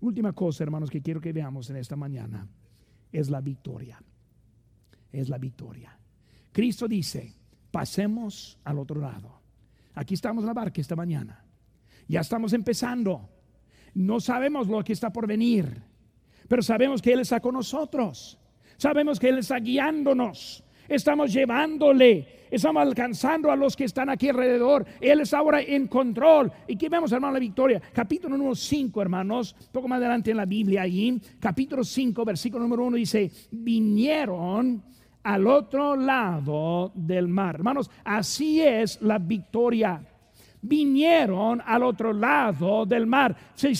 Última 0.01 0.33
cosa, 0.33 0.63
hermanos, 0.63 0.89
que 0.89 1.01
quiero 1.01 1.21
que 1.21 1.31
veamos 1.31 1.69
en 1.69 1.75
esta 1.75 1.95
mañana 1.95 2.47
es 3.11 3.29
la 3.29 3.41
victoria. 3.41 4.01
Es 5.11 5.29
la 5.29 5.37
victoria. 5.37 5.97
Cristo 6.51 6.87
dice, 6.87 7.35
pasemos 7.69 8.57
al 8.63 8.79
otro 8.79 8.99
lado. 8.99 9.39
Aquí 9.93 10.15
estamos 10.15 10.43
en 10.43 10.47
la 10.47 10.53
barca 10.53 10.81
esta 10.81 10.95
mañana. 10.95 11.43
Ya 12.09 12.21
estamos 12.21 12.53
empezando. 12.53 13.29
No 13.93 14.19
sabemos 14.19 14.67
lo 14.67 14.83
que 14.83 14.93
está 14.93 15.13
por 15.13 15.27
venir, 15.27 15.83
pero 16.47 16.63
sabemos 16.63 17.03
que 17.03 17.13
Él 17.13 17.19
está 17.19 17.39
con 17.39 17.53
nosotros. 17.53 18.39
Sabemos 18.77 19.19
que 19.19 19.29
Él 19.29 19.37
está 19.37 19.59
guiándonos. 19.59 20.63
Estamos 20.87 21.31
llevándole, 21.31 22.47
estamos 22.49 22.81
alcanzando 22.81 23.51
a 23.51 23.55
los 23.55 23.75
que 23.75 23.83
están 23.83 24.09
aquí 24.09 24.29
alrededor. 24.29 24.87
Él 24.99 25.21
está 25.21 25.37
ahora 25.37 25.61
en 25.61 25.87
control. 25.87 26.51
¿Y 26.67 26.75
qué 26.77 26.89
vemos, 26.89 27.11
hermano, 27.11 27.33
la 27.33 27.39
victoria? 27.39 27.79
Capítulo 27.93 28.35
número 28.35 28.55
5, 28.55 28.99
hermanos, 28.99 29.55
poco 29.71 29.87
más 29.87 29.99
adelante 29.99 30.31
en 30.31 30.37
la 30.37 30.45
Biblia, 30.45 30.81
ahí, 30.81 31.21
capítulo 31.39 31.83
5, 31.83 32.25
versículo 32.25 32.63
número 32.63 32.85
1 32.85 32.97
dice, 32.97 33.31
vinieron 33.51 34.83
al 35.21 35.45
otro 35.45 35.95
lado 35.95 36.91
del 36.95 37.27
mar. 37.27 37.53
Hermanos, 37.53 37.91
así 38.03 38.61
es 38.61 38.99
la 39.03 39.19
victoria 39.19 40.08
vinieron 40.61 41.61
al 41.65 41.83
otro 41.83 42.13
lado 42.13 42.85
del 42.85 43.07
mar. 43.07 43.35
Si, 43.55 43.75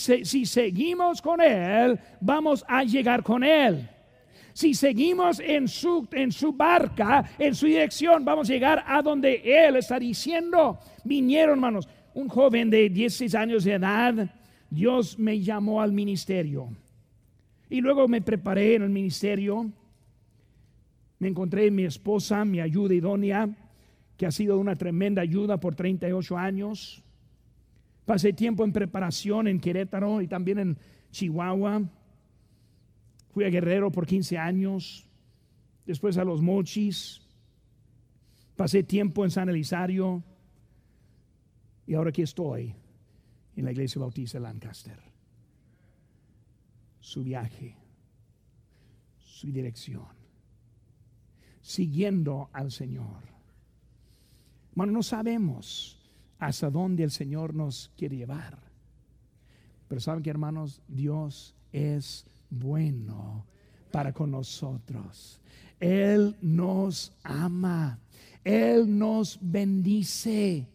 seguimos 0.45 1.21
con 1.21 1.41
Él, 1.41 1.99
vamos 2.21 2.63
a 2.67 2.83
llegar 2.83 3.23
con 3.23 3.43
Él. 3.43 3.89
Si 4.53 4.73
seguimos 4.73 5.39
en 5.39 5.67
su, 5.67 6.07
en 6.11 6.31
su 6.31 6.51
barca, 6.51 7.31
en 7.37 7.55
su 7.55 7.67
dirección, 7.67 8.25
vamos 8.25 8.49
a 8.49 8.53
llegar 8.53 8.83
a 8.85 9.01
donde 9.01 9.41
Él 9.43 9.77
está 9.77 9.99
diciendo. 9.99 10.79
Vinieron, 11.03 11.55
hermanos, 11.59 11.87
un 12.13 12.27
joven 12.27 12.69
de 12.69 12.89
16 12.89 13.35
años 13.35 13.63
de 13.63 13.73
edad, 13.73 14.29
Dios 14.69 15.17
me 15.17 15.39
llamó 15.39 15.81
al 15.81 15.93
ministerio. 15.93 16.69
Y 17.69 17.81
luego 17.81 18.07
me 18.07 18.21
preparé 18.21 18.75
en 18.75 18.83
el 18.83 18.89
ministerio. 18.89 19.71
Me 21.19 21.27
encontré 21.27 21.69
mi 21.69 21.83
esposa, 21.83 22.43
mi 22.43 22.59
ayuda 22.59 22.93
idónea 22.93 23.49
que 24.19 24.25
ha 24.25 24.31
sido 24.31 24.59
una 24.59 24.75
tremenda 24.75 25.21
ayuda 25.21 25.61
por 25.61 25.75
38 25.75 26.37
años. 26.37 27.01
Pasé 28.05 28.33
tiempo 28.33 28.65
en 28.65 28.73
preparación 28.73 29.47
en 29.47 29.61
Querétaro 29.61 30.21
y 30.21 30.27
también 30.27 30.59
en 30.59 30.77
Chihuahua. 31.09 31.83
Fui 33.29 33.45
a 33.45 33.49
Guerrero 33.49 33.93
por 33.93 34.05
15 34.05 34.37
años, 34.37 35.07
después 35.85 36.17
a 36.17 36.25
Los 36.25 36.41
Mochis. 36.41 37.21
Pasé 38.57 38.83
tiempo 38.83 39.23
en 39.23 39.31
San 39.31 39.47
Elisario 39.47 40.21
y 41.87 41.93
ahora 41.93 42.09
aquí 42.09 42.23
estoy 42.23 42.75
en 43.55 43.63
la 43.63 43.71
Iglesia 43.71 44.01
Bautista 44.01 44.37
de 44.37 44.43
Lancaster. 44.43 44.99
Su 46.99 47.23
viaje, 47.23 47.77
su 49.17 49.49
dirección, 49.49 50.09
siguiendo 51.61 52.49
al 52.51 52.69
Señor 52.69 53.28
bueno, 54.75 54.93
no 54.93 55.03
sabemos 55.03 55.99
hasta 56.39 56.69
dónde 56.69 57.03
el 57.03 57.11
Señor 57.11 57.53
nos 57.53 57.91
quiere 57.97 58.17
llevar. 58.17 58.57
Pero 59.87 60.01
saben 60.01 60.23
que 60.23 60.29
hermanos, 60.29 60.81
Dios 60.87 61.55
es 61.71 62.25
bueno 62.49 63.45
para 63.91 64.13
con 64.13 64.31
nosotros. 64.31 65.41
Él 65.79 66.35
nos 66.41 67.11
ama. 67.23 67.99
Él 68.43 68.97
nos 68.97 69.37
bendice. 69.41 70.67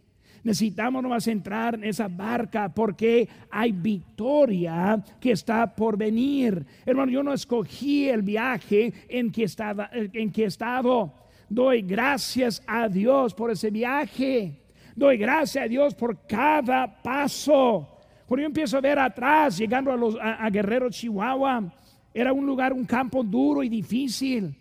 Necesitamos 0.42 1.02
nomás 1.02 1.26
entrar 1.26 1.74
en 1.74 1.84
esa 1.84 2.06
barca 2.06 2.68
porque 2.68 3.26
hay 3.50 3.72
victoria 3.72 5.02
que 5.18 5.32
está 5.32 5.74
por 5.74 5.96
venir. 5.96 6.66
Hermano, 6.84 7.10
yo 7.10 7.22
no 7.22 7.32
escogí 7.32 8.08
el 8.10 8.20
viaje 8.20 8.92
en 9.08 9.32
que, 9.32 9.44
estaba, 9.44 9.88
en 9.92 10.30
que 10.30 10.44
he. 10.44 11.23
Doy 11.48 11.82
gracias 11.82 12.62
a 12.66 12.88
Dios 12.88 13.34
por 13.34 13.50
ese 13.50 13.70
viaje. 13.70 14.62
Doy 14.96 15.16
gracias 15.16 15.64
a 15.64 15.68
Dios 15.68 15.94
por 15.94 16.26
cada 16.26 17.02
paso. 17.02 17.88
Cuando 18.26 18.42
yo 18.42 18.46
empiezo 18.46 18.78
a 18.78 18.80
ver 18.80 18.98
atrás, 18.98 19.58
llegando 19.58 19.92
a, 19.92 19.96
los, 19.96 20.16
a, 20.20 20.48
Guerrero, 20.50 20.88
Chihuahua, 20.88 21.72
era 22.12 22.32
un 22.32 22.46
lugar, 22.46 22.72
un 22.72 22.84
campo 22.84 23.22
duro 23.22 23.62
y 23.62 23.68
difícil. 23.68 24.56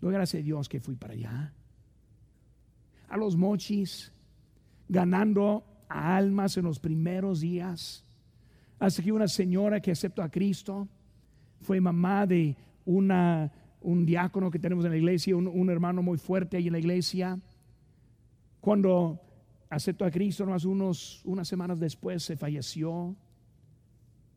Doy 0.00 0.12
gracias 0.12 0.40
a 0.40 0.44
Dios 0.44 0.68
que 0.68 0.80
fui 0.80 0.96
para 0.96 1.14
allá. 1.14 1.52
A 3.08 3.16
los 3.16 3.36
mochis, 3.36 4.12
ganando 4.88 5.64
almas 5.88 6.56
en 6.56 6.64
los 6.64 6.78
primeros 6.78 7.40
días. 7.40 8.04
Hasta 8.78 9.02
que 9.02 9.12
una 9.12 9.28
señora 9.28 9.80
que 9.80 9.92
aceptó 9.92 10.22
a 10.22 10.30
Cristo 10.30 10.88
fue 11.60 11.80
mamá 11.80 12.26
de 12.26 12.56
una 12.84 13.50
un 13.84 14.06
diácono 14.06 14.50
que 14.50 14.58
tenemos 14.58 14.84
en 14.86 14.92
la 14.92 14.96
iglesia, 14.96 15.36
un, 15.36 15.70
hermano 15.70 16.02
muy 16.02 16.16
fuerte 16.16 16.56
ahí 16.56 16.66
en 16.66 16.72
la 16.72 16.78
iglesia. 16.78 17.38
Cuando 18.60 19.20
aceptó 19.68 20.06
a 20.06 20.10
Cristo, 20.10 20.46
más 20.46 20.64
unos, 20.64 21.20
unas 21.24 21.46
semanas 21.46 21.78
después 21.78 22.22
se 22.22 22.36
falleció, 22.36 23.14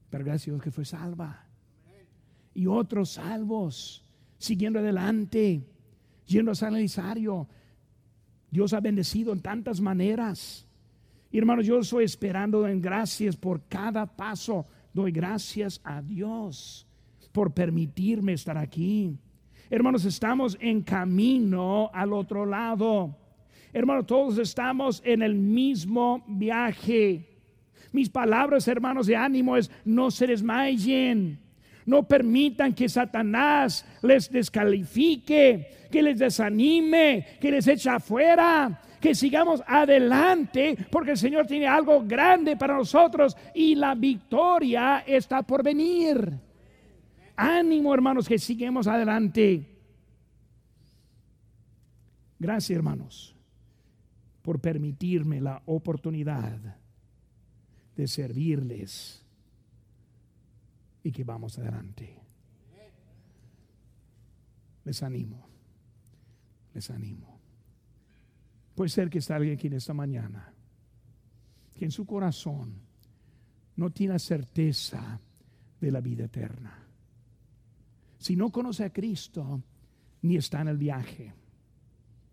pero 0.10 0.26
gracias 0.26 0.50
a 0.50 0.52
Dios 0.52 0.64
que 0.64 0.72
fue 0.72 0.84
salva. 0.84 1.46
Y 2.54 2.68
otros 2.68 3.12
salvos, 3.12 4.04
siguiendo 4.38 4.80
adelante, 4.80 5.64
yendo 6.26 6.52
a 6.52 6.56
San 6.56 6.76
Elisario. 6.76 7.48
Dios 8.52 8.74
ha 8.74 8.82
bendecido 8.82 9.32
en 9.32 9.42
tantas 9.42 9.80
maneras. 9.80 10.68
Y 11.32 11.38
hermanos, 11.38 11.66
yo 11.66 11.80
estoy 11.80 12.04
esperando 12.04 12.68
en 12.68 12.82
gracias 12.82 13.38
por 13.38 13.66
cada 13.68 14.06
paso. 14.06 14.66
Doy 14.94 15.12
gracias 15.12 15.80
a 15.86 16.02
Dios 16.02 16.86
por 17.32 17.54
permitirme 17.54 18.34
estar 18.34 18.58
aquí. 18.58 19.18
Hermanos, 19.70 20.06
estamos 20.06 20.58
en 20.62 20.82
camino 20.82 21.92
al 21.94 22.14
otro 22.14 22.46
lado. 22.46 23.14
Hermanos, 23.74 24.08
todos 24.08 24.38
estamos 24.38 25.02
en 25.04 25.22
el 25.22 25.36
mismo 25.36 26.24
viaje. 26.26 27.26
Mis 27.92 28.10
palabras, 28.10 28.68
hermanos, 28.70 29.08
de 29.08 29.18
ánimo 29.18 29.58
es 29.58 29.70
no 29.84 30.10
se 30.10 30.26
desmayen. 30.26 31.40
No 31.86 32.08
permitan 32.08 32.74
que 32.74 32.88
Satanás 32.88 33.86
les 34.02 34.32
descalifique, 34.32 35.68
que 35.92 36.02
les 36.02 36.18
desanime, 36.18 37.26
que 37.42 37.52
les 37.52 37.68
eche 37.68 37.90
afuera. 37.90 38.82
Que 39.02 39.14
sigamos 39.14 39.62
adelante 39.68 40.78
porque 40.90 41.12
el 41.12 41.18
Señor 41.18 41.46
tiene 41.46 41.68
algo 41.68 42.04
grande 42.06 42.56
para 42.56 42.78
nosotros 42.78 43.36
y 43.54 43.76
la 43.76 43.96
victoria 43.96 45.04
está 45.06 45.44
por 45.44 45.62
venir. 45.62 46.47
Ánimo, 47.38 47.94
hermanos, 47.94 48.28
que 48.28 48.40
sigamos 48.40 48.88
adelante. 48.88 49.78
Gracias, 52.40 52.76
hermanos, 52.76 53.36
por 54.42 54.60
permitirme 54.60 55.40
la 55.40 55.62
oportunidad 55.68 56.60
de 57.96 58.08
servirles 58.08 59.24
y 61.04 61.12
que 61.12 61.24
vamos 61.24 61.60
adelante. 61.60 62.20
Les 64.84 65.04
animo, 65.04 65.48
les 66.74 66.90
animo. 66.90 67.40
Puede 68.74 68.90
ser 68.90 69.10
que 69.10 69.20
está 69.20 69.36
alguien 69.36 69.56
aquí 69.56 69.68
en 69.68 69.74
esta 69.74 69.94
mañana 69.94 70.54
que 71.76 71.86
en 71.86 71.92
su 71.92 72.06
corazón 72.06 72.74
no 73.76 73.92
tiene 73.92 74.18
certeza 74.18 75.20
de 75.80 75.92
la 75.92 76.02
vida 76.02 76.26
eterna. 76.26 76.87
Si 78.18 78.36
no 78.36 78.52
conoce 78.52 78.84
a 78.84 78.92
Cristo, 78.92 79.62
ni 80.22 80.38
está 80.38 80.62
en 80.62 80.70
el 80.70 80.78
viaje, 80.78 81.34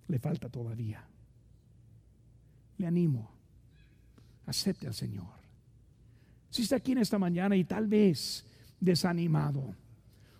le 0.08 0.18
falta 0.18 0.48
todavía. 0.48 1.06
Le 2.78 2.86
animo, 2.86 3.30
acepte 4.46 4.86
al 4.86 4.94
Señor. 4.94 5.44
Si 6.50 6.62
está 6.62 6.76
aquí 6.76 6.92
en 6.92 6.98
esta 6.98 7.18
mañana 7.18 7.56
y 7.56 7.64
tal 7.64 7.86
vez 7.86 8.46
desanimado, 8.80 9.74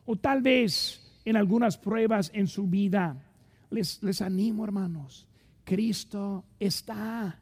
o 0.07 0.17
tal 0.17 0.43
vez 0.43 1.01
en 1.25 1.37
algunas 1.37 1.79
pruebas 1.79 2.31
en 2.35 2.47
su 2.47 2.67
vida, 2.67 3.17
les, 3.71 4.03
les 4.03 4.21
animo 4.23 4.65
hermanos, 4.65 5.27
Cristo 5.65 6.45
está, 6.59 7.41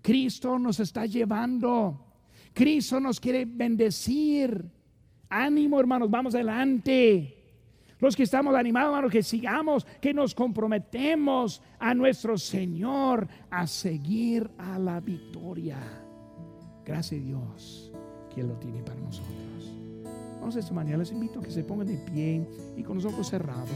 Cristo 0.00 0.58
nos 0.58 0.80
está 0.80 1.06
llevando, 1.06 2.06
Cristo 2.52 3.00
nos 3.00 3.20
quiere 3.20 3.44
bendecir. 3.44 4.79
Ánimo 5.30 5.78
hermanos, 5.78 6.10
vamos 6.10 6.34
adelante. 6.34 7.36
Los 8.00 8.16
que 8.16 8.24
estamos 8.24 8.54
animados, 8.54 8.88
hermanos, 8.88 9.12
que 9.12 9.22
sigamos, 9.22 9.86
que 10.00 10.12
nos 10.12 10.34
comprometemos 10.34 11.62
a 11.78 11.94
nuestro 11.94 12.36
Señor 12.36 13.28
a 13.50 13.66
seguir 13.66 14.50
a 14.58 14.78
la 14.78 15.00
victoria. 15.00 15.78
Gracias 16.84 17.20
a 17.20 17.24
Dios 17.24 17.92
que 18.34 18.42
lo 18.42 18.54
tiene 18.54 18.82
para 18.82 18.98
nosotros. 19.00 19.72
Vamos 20.40 20.56
esta 20.56 20.72
mañana, 20.72 20.98
les 20.98 21.12
invito 21.12 21.38
a 21.38 21.42
que 21.42 21.50
se 21.50 21.62
pongan 21.62 21.86
de 21.86 21.98
pie 21.98 22.46
y 22.76 22.82
con 22.82 22.96
los 22.96 23.04
ojos 23.04 23.28
cerrados. 23.28 23.68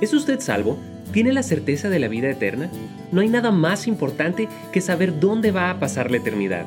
¿Es 0.00 0.12
usted 0.12 0.40
salvo? 0.40 0.76
¿Tiene 1.12 1.32
la 1.32 1.44
certeza 1.44 1.88
de 1.88 2.00
la 2.00 2.08
vida 2.08 2.28
eterna? 2.28 2.70
No 3.12 3.20
hay 3.20 3.28
nada 3.28 3.52
más 3.52 3.86
importante 3.86 4.48
que 4.72 4.80
saber 4.80 5.20
dónde 5.20 5.52
va 5.52 5.70
a 5.70 5.78
pasar 5.78 6.10
la 6.10 6.16
eternidad. 6.16 6.66